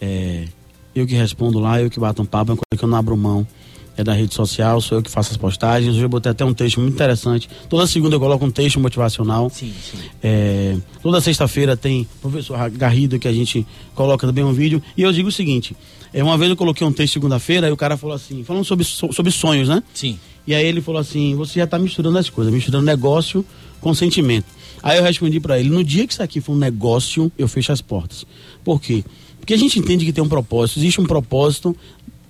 é, 0.00 0.46
eu 0.94 1.06
que 1.06 1.14
respondo 1.14 1.60
lá, 1.60 1.80
eu 1.80 1.88
que 1.88 2.00
bato 2.00 2.22
um 2.22 2.24
papo, 2.24 2.58
é 2.72 2.76
que 2.76 2.84
eu 2.84 2.88
não 2.88 2.98
abro 2.98 3.16
mão 3.16 3.46
é 3.96 4.02
da 4.02 4.12
rede 4.12 4.34
social, 4.34 4.80
sou 4.80 4.98
eu 4.98 5.02
que 5.02 5.10
faço 5.10 5.30
as 5.30 5.36
postagens. 5.36 5.94
Hoje 5.94 6.02
eu 6.02 6.08
botei 6.08 6.32
até 6.32 6.44
um 6.44 6.54
texto 6.54 6.80
muito 6.80 6.94
interessante. 6.94 7.48
Toda 7.68 7.86
segunda 7.86 8.16
eu 8.16 8.20
coloco 8.20 8.44
um 8.44 8.50
texto 8.50 8.80
motivacional. 8.80 9.50
Sim, 9.50 9.72
sim. 9.82 9.98
É, 10.22 10.76
toda 11.02 11.20
sexta-feira 11.20 11.76
tem 11.76 12.02
o 12.16 12.30
professor 12.30 12.70
Garrido 12.70 13.18
que 13.18 13.28
a 13.28 13.32
gente 13.32 13.66
coloca 13.94 14.26
também 14.26 14.44
um 14.44 14.52
vídeo. 14.52 14.82
E 14.96 15.02
eu 15.02 15.12
digo 15.12 15.28
o 15.28 15.32
seguinte: 15.32 15.76
é, 16.12 16.22
uma 16.22 16.38
vez 16.38 16.50
eu 16.50 16.56
coloquei 16.56 16.86
um 16.86 16.92
texto 16.92 17.14
segunda-feira 17.14 17.68
e 17.68 17.72
o 17.72 17.76
cara 17.76 17.96
falou 17.96 18.16
assim, 18.16 18.42
falando 18.44 18.64
sobre, 18.64 18.84
sobre 18.84 19.30
sonhos, 19.30 19.68
né? 19.68 19.82
Sim. 19.92 20.18
E 20.46 20.54
aí 20.54 20.66
ele 20.66 20.80
falou 20.80 21.00
assim: 21.00 21.34
você 21.36 21.58
já 21.58 21.64
está 21.64 21.78
misturando 21.78 22.18
as 22.18 22.28
coisas, 22.28 22.52
misturando 22.52 22.84
negócio 22.84 23.44
com 23.80 23.94
sentimento. 23.94 24.46
Aí 24.82 24.98
eu 24.98 25.04
respondi 25.04 25.38
para 25.38 25.58
ele: 25.60 25.68
no 25.68 25.84
dia 25.84 26.06
que 26.06 26.12
isso 26.12 26.22
aqui 26.22 26.40
for 26.40 26.52
um 26.52 26.58
negócio, 26.58 27.30
eu 27.38 27.46
fecho 27.46 27.72
as 27.72 27.80
portas. 27.80 28.26
Por 28.64 28.80
quê? 28.80 29.04
Porque 29.38 29.54
a 29.54 29.58
gente 29.58 29.76
entende 29.76 30.04
que 30.04 30.12
tem 30.12 30.22
um 30.22 30.28
propósito, 30.28 30.78
existe 30.78 31.00
um 31.00 31.04
propósito 31.04 31.76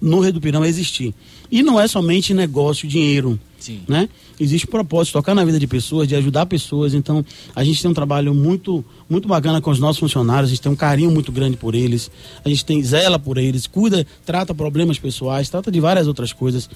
no 0.02 0.18
Rei 0.18 0.32
do 0.32 0.40
Pirão 0.40 0.64
existir. 0.64 1.14
E 1.48 1.62
não 1.62 1.80
é 1.80 1.86
somente 1.86 2.34
negócio, 2.34 2.88
dinheiro. 2.88 3.38
Sim. 3.60 3.82
Né? 3.86 4.08
Existe 4.40 4.66
um 4.66 4.70
propósito, 4.70 5.12
tocar 5.12 5.36
na 5.36 5.44
vida 5.44 5.60
de 5.60 5.68
pessoas, 5.68 6.08
de 6.08 6.16
ajudar 6.16 6.46
pessoas. 6.46 6.92
Então, 6.92 7.24
a 7.54 7.62
gente 7.62 7.80
tem 7.80 7.88
um 7.88 7.94
trabalho 7.94 8.34
muito, 8.34 8.84
muito 9.08 9.28
bacana 9.28 9.60
com 9.60 9.70
os 9.70 9.78
nossos 9.78 10.00
funcionários, 10.00 10.50
a 10.50 10.54
gente 10.54 10.60
tem 10.60 10.72
um 10.72 10.76
carinho 10.76 11.12
muito 11.12 11.30
grande 11.30 11.56
por 11.56 11.76
eles, 11.76 12.10
a 12.44 12.48
gente 12.48 12.64
tem 12.64 12.82
zela 12.82 13.20
por 13.20 13.38
eles, 13.38 13.68
cuida, 13.68 14.04
trata 14.26 14.52
problemas 14.52 14.98
pessoais, 14.98 15.48
trata 15.48 15.70
de 15.70 15.78
várias 15.78 16.08
outras 16.08 16.32
coisas. 16.32 16.68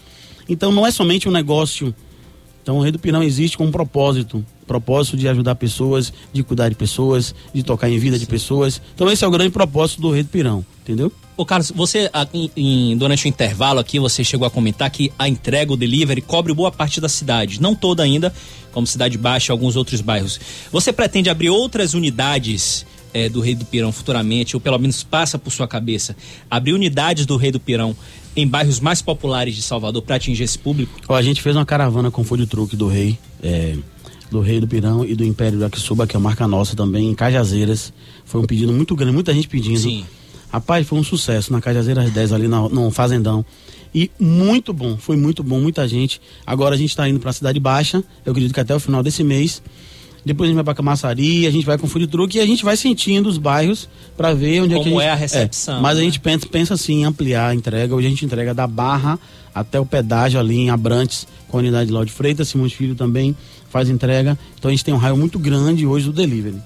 Então, 0.48 0.70
não 0.70 0.86
é 0.86 0.92
somente 0.92 1.28
um 1.28 1.32
negócio. 1.32 1.92
Então, 2.66 2.78
o 2.78 2.82
Rei 2.82 2.90
do 2.90 2.98
Pirão 2.98 3.22
existe 3.22 3.56
com 3.56 3.64
um 3.64 3.70
propósito 3.70 4.44
propósito 4.66 5.16
de 5.16 5.28
ajudar 5.28 5.54
pessoas, 5.54 6.12
de 6.32 6.42
cuidar 6.42 6.68
de 6.68 6.74
pessoas, 6.74 7.32
de 7.54 7.62
tocar 7.62 7.88
em 7.88 7.96
vida 7.96 8.18
de 8.18 8.26
pessoas. 8.26 8.82
Então 8.92 9.08
esse 9.08 9.24
é 9.24 9.28
o 9.28 9.30
grande 9.30 9.50
propósito 9.50 10.00
do 10.00 10.10
Rei 10.10 10.24
do 10.24 10.28
Pirão, 10.28 10.66
entendeu? 10.82 11.12
Ô 11.36 11.46
Carlos, 11.46 11.70
você 11.70 12.10
em, 12.56 12.96
durante 12.96 13.24
o 13.24 13.28
intervalo 13.28 13.78
aqui, 13.78 14.00
você 14.00 14.24
chegou 14.24 14.44
a 14.44 14.50
comentar 14.50 14.90
que 14.90 15.12
a 15.16 15.28
entrega, 15.28 15.72
o 15.72 15.76
delivery, 15.76 16.20
cobre 16.20 16.52
boa 16.52 16.72
parte 16.72 17.00
da 17.00 17.08
cidade. 17.08 17.62
Não 17.62 17.76
toda 17.76 18.02
ainda, 18.02 18.34
como 18.72 18.84
Cidade 18.84 19.16
Baixa 19.16 19.52
e 19.52 19.52
alguns 19.52 19.76
outros 19.76 20.00
bairros. 20.00 20.40
Você 20.72 20.92
pretende 20.92 21.30
abrir 21.30 21.50
outras 21.50 21.94
unidades 21.94 22.84
é, 23.14 23.28
do 23.28 23.40
Rei 23.40 23.54
do 23.54 23.64
Pirão 23.64 23.92
futuramente, 23.92 24.56
ou 24.56 24.60
pelo 24.60 24.78
menos 24.78 25.04
passa 25.04 25.38
por 25.38 25.52
sua 25.52 25.68
cabeça, 25.68 26.16
abrir 26.50 26.72
unidades 26.72 27.24
do 27.24 27.36
Rei 27.36 27.52
do 27.52 27.60
Pirão 27.60 27.94
em 28.36 28.46
bairros 28.46 28.78
mais 28.78 29.00
populares 29.00 29.56
de 29.56 29.62
Salvador 29.62 30.02
para 30.02 30.16
atingir 30.16 30.44
esse 30.44 30.58
público? 30.58 31.00
Ó, 31.08 31.14
a 31.14 31.22
gente 31.22 31.40
fez 31.42 31.56
uma 31.56 31.64
caravana 31.64 32.10
com 32.10 32.22
food 32.22 32.46
truck 32.46 32.76
do 32.76 32.86
Rei. 32.86 33.18
É 33.42 33.76
do 34.30 34.40
Rei 34.40 34.60
do 34.60 34.66
Pirão 34.66 35.04
e 35.04 35.14
do 35.14 35.24
Império 35.24 35.58
do 35.58 35.64
Akisuba, 35.64 36.06
que 36.06 36.16
é 36.16 36.18
a 36.18 36.20
marca 36.20 36.46
nossa 36.48 36.74
também, 36.74 37.08
em 37.08 37.14
Cajazeiras. 37.14 37.92
Foi 38.24 38.40
um 38.40 38.44
pedido 38.44 38.72
muito 38.72 38.94
grande, 38.96 39.12
muita 39.12 39.32
gente 39.32 39.48
pedindo. 39.48 39.78
Sim. 39.78 40.04
Rapaz, 40.50 40.86
foi 40.86 40.98
um 40.98 41.04
sucesso 41.04 41.52
na 41.52 41.60
Cajazeiras 41.60 42.10
10, 42.10 42.32
ali 42.32 42.48
no, 42.48 42.68
no 42.68 42.90
Fazendão. 42.90 43.44
E 43.94 44.10
muito 44.18 44.72
bom, 44.72 44.96
foi 44.96 45.16
muito 45.16 45.42
bom, 45.42 45.60
muita 45.60 45.86
gente. 45.88 46.20
Agora 46.46 46.74
a 46.74 46.78
gente 46.78 46.90
está 46.90 47.08
indo 47.08 47.18
para 47.18 47.30
a 47.30 47.32
Cidade 47.32 47.58
Baixa, 47.58 48.02
eu 48.24 48.32
acredito 48.32 48.52
que 48.52 48.60
até 48.60 48.74
o 48.74 48.80
final 48.80 49.02
desse 49.02 49.22
mês. 49.24 49.62
Depois 50.26 50.48
a 50.48 50.50
gente 50.50 50.56
vai 50.56 50.64
para 50.64 50.74
Camaçari, 50.74 51.46
a 51.46 51.52
gente 51.52 51.64
vai 51.64 51.78
com 51.78 51.86
food 51.86 52.08
truck 52.08 52.36
e 52.36 52.40
a 52.40 52.44
gente 52.44 52.64
vai 52.64 52.76
sentindo 52.76 53.28
os 53.28 53.38
bairros 53.38 53.88
para 54.16 54.34
ver 54.34 54.60
onde 54.62 54.74
Como 54.74 54.80
é 54.80 54.82
que 54.82 54.88
a 54.88 54.90
gente... 54.90 55.08
é 55.08 55.10
a 55.10 55.14
recepção. 55.14 55.78
É, 55.78 55.80
mas 55.80 55.94
né? 55.94 56.00
a 56.00 56.04
gente 56.04 56.18
pensa, 56.18 56.46
pensa 56.48 56.74
assim 56.74 57.02
em 57.02 57.04
ampliar 57.04 57.50
a 57.50 57.54
entrega. 57.54 57.94
Hoje 57.94 58.08
a 58.08 58.10
gente 58.10 58.24
entrega 58.24 58.52
da 58.52 58.66
Barra 58.66 59.20
até 59.54 59.78
o 59.78 59.86
pedágio 59.86 60.40
ali 60.40 60.56
em 60.56 60.68
Abrantes, 60.68 61.28
com 61.46 61.58
a 61.58 61.60
unidade 61.60 61.86
de 61.86 61.92
Lorde 61.92 62.10
Freitas, 62.10 62.48
Simões 62.48 62.72
Filho 62.72 62.96
também 62.96 63.36
faz 63.70 63.88
entrega. 63.88 64.36
Então 64.58 64.68
a 64.68 64.72
gente 64.72 64.84
tem 64.84 64.92
um 64.92 64.96
raio 64.96 65.16
muito 65.16 65.38
grande 65.38 65.86
hoje 65.86 66.06
do 66.06 66.12
delivery. 66.12 66.56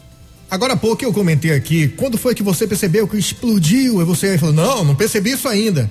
Agora 0.50 0.72
há 0.72 0.76
pouco 0.78 1.04
eu 1.04 1.12
comentei 1.12 1.52
aqui, 1.52 1.86
quando 1.86 2.16
foi 2.16 2.34
que 2.34 2.42
você 2.42 2.66
percebeu 2.66 3.06
que 3.06 3.18
explodiu? 3.18 4.00
E 4.00 4.04
você 4.06 4.38
falou, 4.38 4.54
não, 4.54 4.84
não 4.84 4.94
percebi 4.94 5.32
isso 5.32 5.46
ainda. 5.46 5.90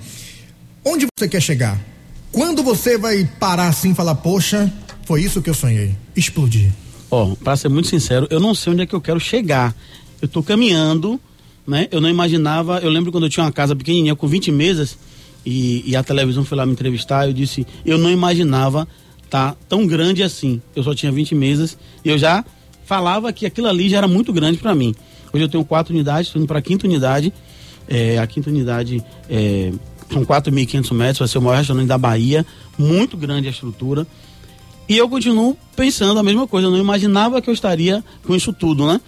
Onde 0.84 1.06
você 1.16 1.30
quer 1.30 1.40
chegar? 1.40 1.80
Quando 2.32 2.64
você 2.64 2.98
vai 2.98 3.30
parar 3.40 3.68
assim 3.68 3.92
e 3.92 3.96
falar, 3.96 4.16
poxa, 4.16 4.74
foi 5.06 5.22
isso 5.22 5.40
que 5.40 5.52
eu 5.52 5.54
sonhei, 5.54 5.96
explodir? 6.16 6.72
Ó, 7.12 7.36
para 7.44 7.56
ser 7.56 7.70
muito 7.70 7.88
sincero, 7.88 8.28
eu 8.30 8.40
não 8.40 8.54
sei 8.54 8.74
onde 8.74 8.84
é 8.84 8.86
que 8.86 8.94
eu 8.94 9.02
quero 9.02 9.20
chegar. 9.20 9.76
Eu 10.22 10.28
tô 10.28 10.44
caminhando, 10.44 11.20
né? 11.66 11.88
Eu 11.92 12.02
não 12.02 12.10
imaginava, 12.10 12.80
eu 12.80 12.90
lembro 12.90 13.12
quando 13.12 13.26
eu 13.26 13.30
tinha 13.30 13.46
uma 13.46 13.52
casa 13.52 13.76
pequenininha 13.76 14.16
com 14.16 14.28
20 14.28 14.52
mesas 14.52 14.98
e, 15.46 15.84
e 15.86 15.96
a 15.96 16.04
televisão 16.04 16.44
foi 16.44 16.58
lá 16.58 16.66
me 16.66 16.74
entrevistar, 16.74 17.28
eu 17.28 17.34
disse, 17.34 17.66
eu 17.86 17.98
não 17.98 18.12
imaginava 18.12 18.88
tá 19.30 19.56
tão 19.68 19.86
grande 19.86 20.24
assim. 20.24 20.62
Eu 20.76 20.84
só 20.84 20.94
tinha 20.94 21.12
20 21.12 21.36
mesas 21.36 21.78
e 22.04 22.10
eu 22.10 22.18
já 22.18 22.44
falava 22.84 23.32
que 23.32 23.46
aquilo 23.46 23.68
ali 23.68 23.88
já 23.88 24.00
era 24.00 24.08
muito 24.08 24.34
grande 24.34 24.58
para 24.58 24.74
mim. 24.74 24.96
Hoje 25.32 25.44
eu 25.44 25.50
tenho 25.50 25.64
quatro 25.64 25.94
unidades, 25.94 26.28
estou 26.28 26.42
indo 26.42 26.48
para 26.48 26.60
a 26.60 26.62
quinta 26.62 26.88
unidade. 26.88 27.32
É, 27.88 28.18
a 28.18 28.26
quinta 28.26 28.50
unidade 28.50 29.04
é, 29.30 29.72
são 30.12 30.26
4.500 30.26 30.94
metros, 30.94 31.20
vai 31.20 31.28
ser 31.28 31.38
o 31.38 31.42
maior 31.42 31.58
restaurante 31.58 31.88
da 31.88 31.98
Bahia. 31.98 32.46
Muito 32.78 33.16
grande 33.16 33.48
a 33.48 33.52
estrutura. 33.52 34.08
E 34.90 34.98
eu 34.98 35.08
continuo 35.08 35.56
pensando 35.76 36.20
a 36.20 36.24
mesma 36.24 36.48
coisa. 36.48 36.68
Eu 36.68 36.72
não 36.72 36.80
imaginava 36.80 37.40
que 37.44 37.48
eu 37.48 37.54
estaria 37.54 38.04
com 38.26 38.36
isso 38.36 38.52
tudo, 38.52 38.88
né? 38.88 39.00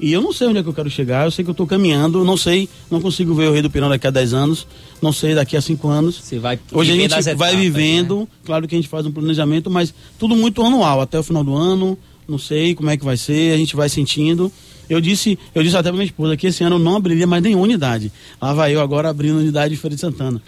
E 0.00 0.10
eu 0.12 0.22
não 0.22 0.32
sei 0.32 0.46
onde 0.46 0.58
é 0.58 0.62
que 0.62 0.68
eu 0.68 0.74
quero 0.74 0.90
chegar, 0.90 1.26
eu 1.26 1.30
sei 1.30 1.44
que 1.44 1.50
eu 1.50 1.52
estou 1.52 1.66
caminhando, 1.66 2.22
não 2.24 2.36
sei, 2.36 2.68
não 2.90 3.00
consigo 3.00 3.34
ver 3.34 3.48
o 3.48 3.52
Rei 3.52 3.62
do 3.62 3.70
Pirão 3.70 3.88
daqui 3.88 4.06
a 4.06 4.10
10 4.10 4.34
anos, 4.34 4.66
não 5.00 5.10
sei 5.10 5.34
daqui 5.34 5.56
a 5.56 5.60
5 5.60 5.88
anos. 5.88 6.16
Você 6.16 6.38
vai 6.38 6.58
Hoje 6.72 6.92
a 6.92 6.94
gente 6.94 7.06
etapas, 7.06 7.38
vai 7.38 7.56
vivendo, 7.56 8.20
né? 8.20 8.26
claro 8.44 8.68
que 8.68 8.74
a 8.74 8.78
gente 8.78 8.88
faz 8.88 9.06
um 9.06 9.12
planejamento, 9.12 9.70
mas 9.70 9.94
tudo 10.18 10.36
muito 10.36 10.62
anual, 10.62 11.00
até 11.00 11.18
o 11.18 11.22
final 11.22 11.42
do 11.42 11.54
ano, 11.54 11.98
não 12.28 12.38
sei 12.38 12.74
como 12.74 12.90
é 12.90 12.96
que 12.96 13.04
vai 13.04 13.16
ser, 13.16 13.54
a 13.54 13.56
gente 13.56 13.74
vai 13.74 13.88
sentindo. 13.88 14.52
Eu 14.88 15.00
disse, 15.00 15.38
eu 15.54 15.62
disse 15.62 15.76
até 15.76 15.88
para 15.88 15.96
minha 15.96 16.04
esposa 16.04 16.36
que 16.36 16.46
esse 16.46 16.62
ano 16.62 16.76
eu 16.76 16.80
não 16.80 16.96
abriria 16.96 17.26
mais 17.26 17.42
nenhuma 17.42 17.64
unidade. 17.64 18.12
Lá 18.40 18.52
vai 18.52 18.74
eu 18.74 18.80
agora 18.80 19.08
abrindo 19.08 19.38
unidade 19.38 19.74
de 19.74 19.80
Feira 19.80 19.94
de 19.94 20.00
Santana. 20.00 20.42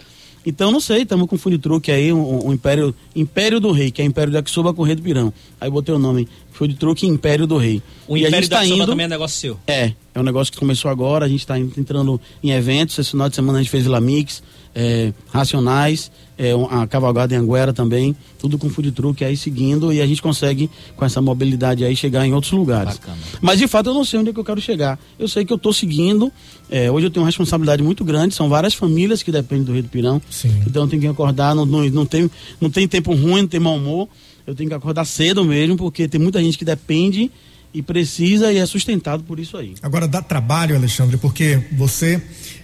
Então, 0.45 0.71
não 0.71 0.79
sei, 0.79 1.01
estamos 1.01 1.27
com 1.27 1.35
o 1.35 1.39
food 1.39 1.57
truck 1.57 1.91
aí, 1.91 2.13
um, 2.13 2.47
um, 2.47 2.53
Império, 2.53 2.95
Império 3.15 3.59
do 3.59 3.71
Rei, 3.71 3.91
que 3.91 4.01
é 4.01 4.05
Império 4.05 4.31
do 4.31 4.35
Yakisoba 4.37 4.73
com 4.73 4.81
o 4.81 4.85
Rei 4.85 4.95
do 4.95 5.01
Pirão. 5.01 5.33
Aí 5.59 5.69
botei 5.69 5.93
o 5.93 5.99
nome, 5.99 6.27
food 6.59 6.75
truck 6.75 7.07
Império 7.07 7.47
do 7.47 7.55
Rei. 7.55 7.81
O 8.05 8.17
e 8.17 8.27
Império 8.27 8.49
do 8.49 8.51
tá 8.51 8.61
Yakisoba 8.63 8.85
também 8.85 9.05
é 9.05 9.07
negócio 9.07 9.39
seu? 9.39 9.57
É, 9.65 9.93
é 10.13 10.19
um 10.19 10.23
negócio 10.23 10.51
que 10.51 10.59
começou 10.59 10.91
agora, 10.91 11.25
a 11.25 11.29
gente 11.29 11.39
está 11.39 11.57
entrando 11.57 12.19
em 12.43 12.51
eventos, 12.51 12.99
esse 12.99 13.11
final 13.11 13.29
de 13.29 13.35
semana 13.35 13.59
a 13.59 13.61
gente 13.61 13.71
fez 13.71 13.83
Vila 13.83 14.01
Mix, 14.01 14.43
é, 14.75 15.13
Racionais, 15.31 16.11
é, 16.37 16.51
a 16.69 16.85
Cavalgada 16.85 17.33
em 17.33 17.37
Anguera 17.37 17.71
também, 17.71 18.13
tudo 18.37 18.57
com 18.57 18.69
food 18.69 18.91
truck 18.91 19.23
aí 19.23 19.37
seguindo 19.37 19.93
e 19.93 20.01
a 20.01 20.05
gente 20.05 20.21
consegue, 20.21 20.69
com 20.97 21.05
essa 21.05 21.21
mobilidade 21.21 21.85
aí, 21.85 21.95
chegar 21.95 22.25
em 22.25 22.33
outros 22.33 22.51
lugares. 22.51 22.97
Bacana. 22.97 23.17
Mas 23.39 23.57
de 23.57 23.65
fato 23.65 23.89
eu 23.89 23.93
não 23.93 24.03
sei 24.03 24.19
onde 24.19 24.31
é 24.31 24.33
que 24.33 24.39
eu 24.39 24.43
quero 24.43 24.59
chegar. 24.59 24.99
Eu 25.17 25.29
sei 25.29 25.45
que 25.45 25.53
eu 25.53 25.57
estou 25.57 25.71
seguindo, 25.71 26.29
é, 26.69 26.91
hoje 26.91 27.07
eu 27.07 27.09
tenho 27.09 27.23
uma 27.23 27.29
responsabilidade 27.29 27.81
muito 27.81 28.03
grande, 28.03 28.35
são 28.35 28.49
várias 28.49 28.73
famílias 28.73 29.23
que 29.23 29.31
dependem 29.31 29.63
do 29.63 29.71
Rio 29.71 29.83
do 29.83 29.89
Pirão. 29.89 30.21
Sim. 30.29 30.61
Então 30.67 30.83
eu 30.83 30.89
tenho 30.89 31.01
que 31.01 31.07
acordar, 31.07 31.55
não, 31.55 31.65
não, 31.65 31.85
não, 31.85 32.05
tem, 32.05 32.29
não 32.59 32.69
tem 32.69 32.85
tempo 32.85 33.13
ruim, 33.13 33.43
não 33.43 33.47
tem 33.47 33.61
mau 33.61 33.77
humor. 33.77 34.09
Eu 34.49 34.55
tenho 34.55 34.67
que 34.67 34.75
acordar 34.75 35.05
cedo 35.05 35.45
mesmo, 35.45 35.77
porque 35.77 36.07
tem 36.07 36.19
muita 36.19 36.41
gente 36.41 36.57
que 36.57 36.65
depende 36.65 37.29
e 37.71 37.83
precisa 37.83 38.51
e 38.51 38.57
é 38.57 38.65
sustentado 38.65 39.23
por 39.23 39.39
isso 39.39 39.55
aí. 39.55 39.75
Agora 39.79 40.07
dá 40.07 40.23
trabalho, 40.23 40.75
Alexandre, 40.75 41.17
porque 41.17 41.61
você 41.73 42.19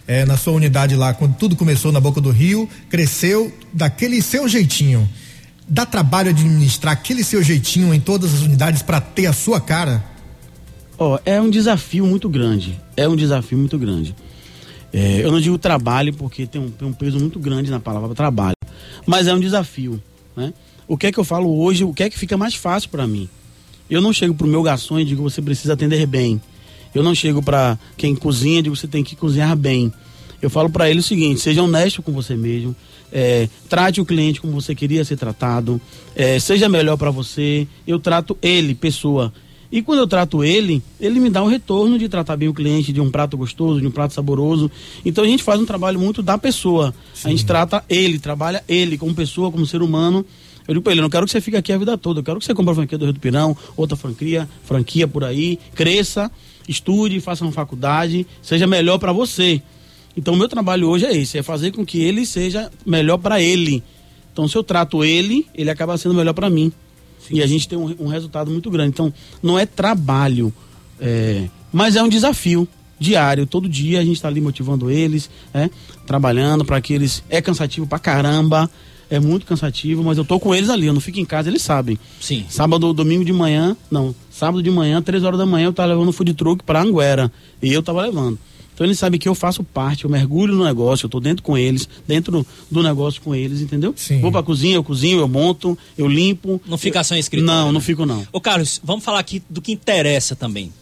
é, 0.08 0.26
na 0.26 0.36
sua 0.36 0.54
unidade 0.54 0.96
lá, 0.96 1.14
quando 1.14 1.36
tudo 1.36 1.56
começou 1.56 1.92
na 1.92 2.00
Boca 2.00 2.20
do 2.20 2.32
Rio, 2.32 2.68
cresceu 2.90 3.54
daquele 3.72 4.20
seu 4.24 4.50
jeitinho. 4.50 5.08
Dá 5.70 5.86
trabalho 5.86 6.32
administrar 6.32 6.94
aquele 6.94 7.24
seu 7.24 7.44
jeitinho 7.44 7.94
em 7.94 8.00
todas 8.00 8.34
as 8.34 8.42
unidades 8.42 8.82
para 8.82 9.00
ter 9.00 9.28
a 9.28 9.34
sua 9.34 9.62
cara? 9.62 10.04
Ó, 10.98 11.14
oh, 11.14 11.20
é 11.24 11.40
um 11.40 11.52
desafio 11.52 12.08
muito 12.08 12.28
grande. 12.28 12.82
É 12.98 13.08
um 13.08 13.16
desafio 13.16 13.60
muito 13.60 13.78
grande. 13.78 14.16
É, 14.92 15.24
eu 15.24 15.32
não 15.32 15.40
digo 15.40 15.60
trabalho 15.60 16.12
porque 16.16 16.48
tem 16.48 16.60
um, 16.60 16.72
tem 16.72 16.88
um, 16.88 16.94
peso 16.94 17.20
muito 17.20 17.40
grande 17.40 17.70
na 17.70 17.80
palavra 17.80 18.16
trabalho, 18.16 18.56
mas 19.06 19.28
é 19.28 19.34
um 19.36 19.40
desafio, 19.40 20.02
né? 20.36 20.52
O 20.88 20.98
que 20.98 21.08
é 21.08 21.12
que 21.12 21.18
eu 21.18 21.24
falo 21.24 21.60
hoje? 21.60 21.84
O 21.84 21.94
que 21.94 22.04
é 22.04 22.10
que 22.10 22.18
fica 22.18 22.38
mais 22.38 22.56
fácil 22.56 22.90
para 22.90 23.08
mim? 23.08 23.28
Eu 23.90 24.02
não 24.02 24.14
chego 24.14 24.34
pro 24.34 24.48
meu 24.48 24.64
garçom 24.64 25.00
e 25.00 25.06
digo 25.06 25.24
você 25.24 25.42
precisa 25.42 25.74
atender 25.74 26.06
bem. 26.06 26.42
Eu 26.94 27.04
não 27.04 27.14
chego 27.14 27.42
para 27.42 27.78
quem 27.98 28.16
cozinha 28.16 28.60
e 28.60 28.62
digo 28.64 28.76
você 28.76 28.88
tem 28.88 29.04
que 29.04 29.16
cozinhar 29.16 29.56
bem. 29.56 29.92
Eu 30.42 30.50
falo 30.50 30.70
para 30.70 30.90
ele 30.90 31.00
o 31.00 31.04
seguinte: 31.04 31.40
seja 31.40 31.64
honesto 31.64 32.02
com 32.02 32.12
você 32.12 32.36
mesmo, 32.36 32.76
é, 33.12 33.50
trate 33.68 34.00
o 34.00 34.06
cliente 34.06 34.40
como 34.40 34.54
você 34.54 34.76
queria 34.76 35.04
ser 35.04 35.18
tratado, 35.18 35.80
é, 36.16 36.40
seja 36.40 36.70
melhor 36.70 36.98
para 36.98 37.12
você. 37.12 37.68
Eu 37.88 38.00
trato 38.00 38.38
ele, 38.42 38.76
pessoa. 38.76 39.34
E 39.72 39.82
quando 39.82 40.00
eu 40.00 40.08
trato 40.08 40.44
ele, 40.44 40.82
ele 41.02 41.20
me 41.20 41.30
dá 41.30 41.44
um 41.44 41.48
retorno 41.48 41.98
de 41.98 42.08
tratar 42.08 42.38
bem 42.38 42.48
o 42.48 42.54
cliente, 42.54 42.94
de 42.94 43.02
um 43.02 43.10
prato 43.12 43.36
gostoso, 43.36 43.82
de 43.82 43.88
um 43.88 43.92
prato 43.92 44.14
saboroso. 44.14 44.72
Então 45.04 45.24
a 45.24 45.28
gente 45.28 45.44
faz 45.44 45.60
um 45.60 45.66
trabalho 45.66 46.00
muito 46.00 46.24
da 46.24 46.38
pessoa. 46.38 46.94
Sim. 47.14 47.28
A 47.28 47.32
gente 47.32 47.46
trata 47.46 47.84
ele, 47.90 48.20
trabalha 48.20 48.64
ele 48.70 48.98
como 48.98 49.14
pessoa, 49.14 49.52
como 49.52 49.66
ser 49.66 49.82
humano. 49.82 50.26
Eu 50.68 50.74
digo 50.74 50.84
pra 50.84 50.94
ele, 50.94 51.02
não 51.02 51.10
quero 51.10 51.26
que 51.26 51.32
você 51.32 51.42
fique 51.42 51.56
aqui 51.56 51.72
a 51.72 51.78
vida 51.78 51.98
toda, 51.98 52.20
eu 52.20 52.24
quero 52.24 52.40
que 52.40 52.46
você 52.46 52.54
compre 52.54 52.72
a 52.72 52.76
franquia 52.76 52.98
do 52.98 53.06
Rio 53.06 53.14
do 53.14 53.20
Pirão, 53.20 53.56
outra 53.78 53.96
franquia, 53.96 54.50
franquia 54.64 55.08
por 55.08 55.24
aí, 55.24 55.60
cresça, 55.76 56.32
estude, 56.68 57.20
faça 57.20 57.44
uma 57.44 57.52
faculdade, 57.52 58.26
seja 58.42 58.66
melhor 58.66 58.98
para 58.98 59.12
você. 59.12 59.62
Então 60.18 60.34
o 60.34 60.38
meu 60.38 60.48
trabalho 60.48 60.88
hoje 60.90 61.06
é 61.06 61.16
esse, 61.16 61.38
é 61.38 61.44
fazer 61.44 61.72
com 61.72 61.86
que 61.86 62.02
ele 62.02 62.26
seja 62.26 62.72
melhor 62.86 63.18
para 63.18 63.42
ele. 63.42 63.84
Então 64.32 64.48
se 64.48 64.58
eu 64.58 64.64
trato 64.64 65.04
ele, 65.04 65.46
ele 65.54 65.70
acaba 65.70 65.98
sendo 65.98 66.16
melhor 66.16 66.34
para 66.34 66.50
mim. 66.50 66.72
Sim. 67.20 67.38
E 67.38 67.44
a 67.44 67.48
gente 67.48 67.68
tem 67.68 67.78
um, 67.78 67.96
um, 68.00 68.08
resultado 68.08 68.50
muito 68.50 68.70
grande. 68.70 68.90
Então 68.90 69.14
não 69.42 69.58
é 69.60 69.66
trabalho, 69.66 70.54
é, 71.00 71.48
mas 71.72 71.96
é 71.96 72.02
um 72.02 72.10
desafio 72.10 72.68
diário, 73.00 73.46
todo 73.46 73.68
dia 73.68 74.00
a 74.00 74.04
gente 74.04 74.16
está 74.16 74.28
ali 74.28 74.40
motivando 74.40 74.90
eles, 74.90 75.30
é, 75.54 75.70
trabalhando 76.06 76.64
para 76.64 76.80
que 76.80 76.94
eles. 76.94 77.24
É 77.30 77.42
cansativo 77.42 77.86
pra 77.86 78.00
caramba, 78.00 78.70
é 79.10 79.20
muito 79.20 79.46
cansativo, 79.46 80.04
mas 80.04 80.18
eu 80.18 80.26
tô 80.26 80.40
com 80.40 80.54
eles 80.54 80.70
ali, 80.70 80.88
eu 80.88 80.94
não 80.94 81.02
fico 81.02 81.20
em 81.20 81.26
casa, 81.26 81.50
eles 81.50 81.62
sabem. 81.62 81.98
Sim. 82.20 82.46
Sábado, 82.50 82.94
domingo 82.94 83.24
de 83.24 83.34
manhã, 83.34 83.76
não, 83.90 84.16
sábado 84.30 84.62
de 84.62 84.70
manhã, 84.70 85.02
três 85.02 85.24
horas 85.24 85.40
da 85.40 85.46
manhã, 85.46 85.68
eu 85.68 85.74
tava 85.74 85.94
levando 85.94 86.12
food 86.12 86.34
truck 86.34 86.64
pra 86.64 86.82
Anguera. 86.82 87.32
E 87.62 87.72
eu 87.72 87.82
tava 87.82 88.02
levando. 88.02 88.38
Então 88.76 88.86
eles 88.86 89.00
sabem 89.00 89.18
que 89.18 89.28
eu 89.28 89.34
faço 89.34 89.64
parte, 89.64 90.04
eu 90.04 90.10
mergulho 90.10 90.54
no 90.54 90.66
negócio, 90.66 91.06
eu 91.06 91.10
tô 91.10 91.22
dentro 91.22 91.42
com 91.42 91.58
eles, 91.58 91.88
dentro 92.06 92.46
do 92.70 92.84
negócio 92.84 93.22
com 93.22 93.34
eles, 93.34 93.62
entendeu? 93.62 93.94
Sim. 93.96 94.20
Vou 94.20 94.34
pra 94.34 94.44
cozinha, 94.44 94.76
eu 94.76 94.84
cozinho, 94.84 95.20
eu 95.20 95.28
monto, 95.30 95.78
eu 95.98 96.06
limpo. 96.06 96.62
Não 96.68 96.78
fica 96.78 97.02
só 97.02 97.16
em 97.16 97.20
escritório? 97.20 97.54
Não, 97.54 97.68
né? 97.68 97.72
não 97.72 97.80
fico 97.80 98.06
não. 98.06 98.28
Ô 98.34 98.42
Carlos, 98.42 98.82
vamos 98.84 99.06
falar 99.06 99.20
aqui 99.20 99.42
do 99.50 99.62
que 99.62 99.72
interessa 99.72 100.36
também. 100.36 100.74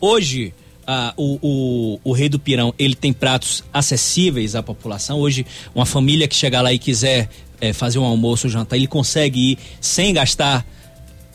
Hoje, 0.00 0.52
ah, 0.86 1.12
o, 1.16 1.38
o, 1.42 2.00
o, 2.04 2.12
Rei 2.12 2.28
do 2.28 2.38
Pirão, 2.38 2.72
ele 2.78 2.94
tem 2.94 3.12
pratos 3.12 3.64
acessíveis 3.72 4.54
à 4.54 4.62
população. 4.62 5.18
Hoje, 5.18 5.44
uma 5.74 5.84
família 5.84 6.28
que 6.28 6.34
chegar 6.34 6.62
lá 6.62 6.72
e 6.72 6.78
quiser 6.78 7.28
é, 7.60 7.72
fazer 7.72 7.98
um 7.98 8.04
almoço, 8.04 8.46
um 8.46 8.50
jantar, 8.50 8.76
ele 8.76 8.86
consegue 8.86 9.52
ir 9.52 9.58
sem 9.80 10.14
gastar 10.14 10.64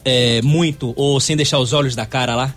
é, 0.06 0.42
muito 0.42 0.94
ou 0.96 1.20
sem 1.20 1.36
deixar 1.36 1.60
os 1.60 1.74
olhos 1.74 1.96
da 1.96 2.06
cara 2.06 2.36
lá? 2.36 2.56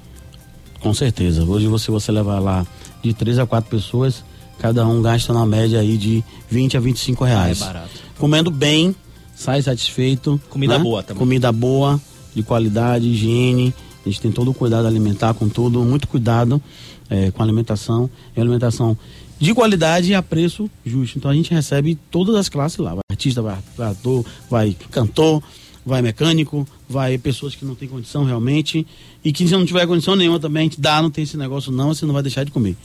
Com 0.80 0.94
certeza. 0.94 1.42
Hoje 1.44 1.66
você, 1.66 1.90
você 1.90 2.12
levar 2.12 2.38
lá 2.38 2.66
de 3.02 3.12
três 3.12 3.38
a 3.38 3.46
quatro 3.46 3.70
pessoas, 3.70 4.22
cada 4.58 4.86
um 4.86 5.02
gasta 5.02 5.32
na 5.32 5.44
média 5.44 5.80
aí 5.80 5.96
de 5.96 6.22
20 6.48 6.76
a 6.76 6.80
25 6.80 7.24
reais. 7.24 7.62
Ah, 7.62 7.64
é 7.64 7.66
barato. 7.66 7.90
Comendo 8.18 8.50
bem, 8.50 8.94
sai 9.34 9.62
satisfeito. 9.62 10.40
Comida 10.48 10.78
né? 10.78 10.84
boa 10.84 11.02
também. 11.02 11.18
Comida 11.18 11.50
boa, 11.50 12.00
de 12.34 12.42
qualidade, 12.42 13.08
higiene. 13.08 13.74
A 14.04 14.08
gente 14.08 14.20
tem 14.20 14.30
todo 14.30 14.50
o 14.50 14.54
cuidado 14.54 14.86
alimentar, 14.86 15.34
com 15.34 15.48
tudo, 15.48 15.82
muito 15.82 16.06
cuidado 16.06 16.60
é, 17.08 17.30
com 17.30 17.42
a 17.42 17.44
alimentação. 17.44 18.08
E 18.36 18.40
alimentação 18.40 18.96
de 19.38 19.54
qualidade 19.54 20.10
e 20.10 20.14
a 20.14 20.22
preço 20.22 20.70
justo. 20.84 21.18
Então 21.18 21.30
a 21.30 21.34
gente 21.34 21.52
recebe 21.52 21.98
todas 22.10 22.34
as 22.36 22.48
classes 22.48 22.78
lá. 22.78 22.90
Vai 22.90 23.02
artista, 23.10 23.42
vai 23.42 23.56
ator, 23.78 24.24
vai 24.48 24.76
cantor, 24.90 25.42
vai 25.84 26.02
mecânico, 26.02 26.66
vai 26.88 27.18
pessoas 27.18 27.54
que 27.54 27.64
não 27.64 27.74
têm 27.74 27.88
condição 27.88 28.24
realmente. 28.24 28.86
E 29.24 29.32
que 29.32 29.46
se 29.46 29.52
não 29.52 29.66
tiver 29.66 29.86
condição 29.86 30.16
nenhuma 30.16 30.38
também, 30.38 30.60
a 30.60 30.64
gente 30.64 30.80
dá, 30.80 31.02
não 31.02 31.10
tem 31.10 31.24
esse 31.24 31.36
negócio 31.36 31.72
não, 31.72 31.94
você 31.94 32.06
não 32.06 32.14
vai 32.14 32.22
deixar 32.22 32.44
de 32.44 32.50
comer. 32.50 32.76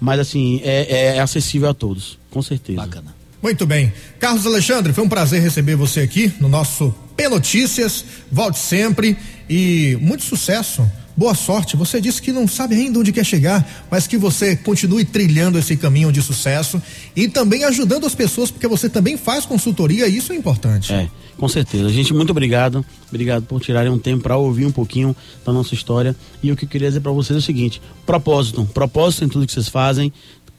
Mas 0.00 0.20
assim, 0.20 0.60
é, 0.62 1.16
é 1.16 1.20
acessível 1.20 1.70
a 1.70 1.74
todos, 1.74 2.18
com 2.30 2.42
certeza. 2.42 2.80
Bacana. 2.80 3.15
Muito 3.42 3.66
bem. 3.66 3.92
Carlos 4.18 4.46
Alexandre, 4.46 4.92
foi 4.92 5.04
um 5.04 5.08
prazer 5.08 5.42
receber 5.42 5.76
você 5.76 6.00
aqui 6.00 6.32
no 6.40 6.48
nosso 6.48 6.94
P 7.16 7.28
Notícias. 7.28 8.04
Volte 8.30 8.58
sempre 8.58 9.16
e 9.48 9.96
muito 10.00 10.24
sucesso. 10.24 10.88
Boa 11.16 11.34
sorte. 11.34 11.76
Você 11.76 11.98
disse 11.98 12.20
que 12.20 12.30
não 12.30 12.46
sabe 12.46 12.74
ainda 12.74 12.98
onde 12.98 13.10
quer 13.10 13.24
chegar, 13.24 13.86
mas 13.90 14.06
que 14.06 14.18
você 14.18 14.54
continue 14.54 15.02
trilhando 15.02 15.58
esse 15.58 15.74
caminho 15.74 16.12
de 16.12 16.20
sucesso 16.20 16.80
e 17.14 17.26
também 17.26 17.64
ajudando 17.64 18.04
as 18.04 18.14
pessoas, 18.14 18.50
porque 18.50 18.68
você 18.68 18.86
também 18.86 19.16
faz 19.16 19.46
consultoria 19.46 20.06
e 20.06 20.18
isso 20.18 20.32
é 20.34 20.36
importante. 20.36 20.92
É, 20.92 21.08
com 21.38 21.48
certeza. 21.48 21.88
Gente, 21.88 22.12
muito 22.12 22.30
obrigado. 22.30 22.84
Obrigado 23.08 23.44
por 23.44 23.62
tirarem 23.62 23.90
um 23.90 23.98
tempo 23.98 24.24
para 24.24 24.36
ouvir 24.36 24.66
um 24.66 24.72
pouquinho 24.72 25.16
da 25.44 25.54
nossa 25.54 25.72
história. 25.72 26.14
E 26.42 26.52
o 26.52 26.56
que 26.56 26.66
eu 26.66 26.68
queria 26.68 26.88
dizer 26.88 27.00
para 27.00 27.12
vocês 27.12 27.34
é 27.34 27.40
o 27.40 27.42
seguinte: 27.42 27.80
propósito, 28.04 28.68
propósito 28.74 29.24
em 29.24 29.28
tudo 29.28 29.46
que 29.46 29.52
vocês 29.52 29.68
fazem. 29.68 30.12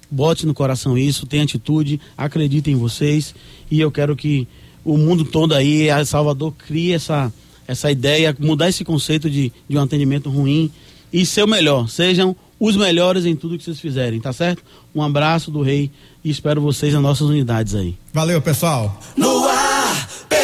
Bote 0.09 0.45
no 0.45 0.53
coração 0.53 0.97
isso, 0.97 1.25
tenha 1.25 1.43
atitude, 1.43 1.99
acredite 2.17 2.71
em 2.71 2.75
vocês. 2.75 3.35
E 3.69 3.79
eu 3.79 3.91
quero 3.91 4.15
que 4.15 4.47
o 4.83 4.97
mundo 4.97 5.25
todo 5.25 5.53
aí, 5.53 5.89
a 5.89 6.05
Salvador, 6.05 6.53
crie 6.53 6.93
essa 6.93 7.31
essa 7.67 7.91
ideia, 7.91 8.35
mudar 8.39 8.69
esse 8.69 8.85
conceito 8.85 9.29
de, 9.29 9.51
de 9.67 9.77
um 9.77 9.81
atendimento 9.81 10.29
ruim 10.29 10.71
e 11.11 11.25
ser 11.25 11.43
o 11.43 11.47
melhor. 11.47 11.89
Sejam 11.89 12.33
os 12.57 12.77
melhores 12.77 13.25
em 13.25 13.35
tudo 13.35 13.57
que 13.57 13.63
vocês 13.63 13.79
fizerem, 13.79 14.21
tá 14.21 14.31
certo? 14.31 14.63
Um 14.95 15.03
abraço 15.03 15.51
do 15.51 15.61
rei 15.61 15.91
e 16.23 16.29
espero 16.29 16.61
vocês 16.61 16.93
nas 16.93 17.03
nossas 17.03 17.27
unidades 17.27 17.75
aí. 17.75 17.95
Valeu, 18.13 18.41
pessoal. 18.41 18.99
No 19.17 19.45
ar, 19.47 20.09
P. 20.29 20.37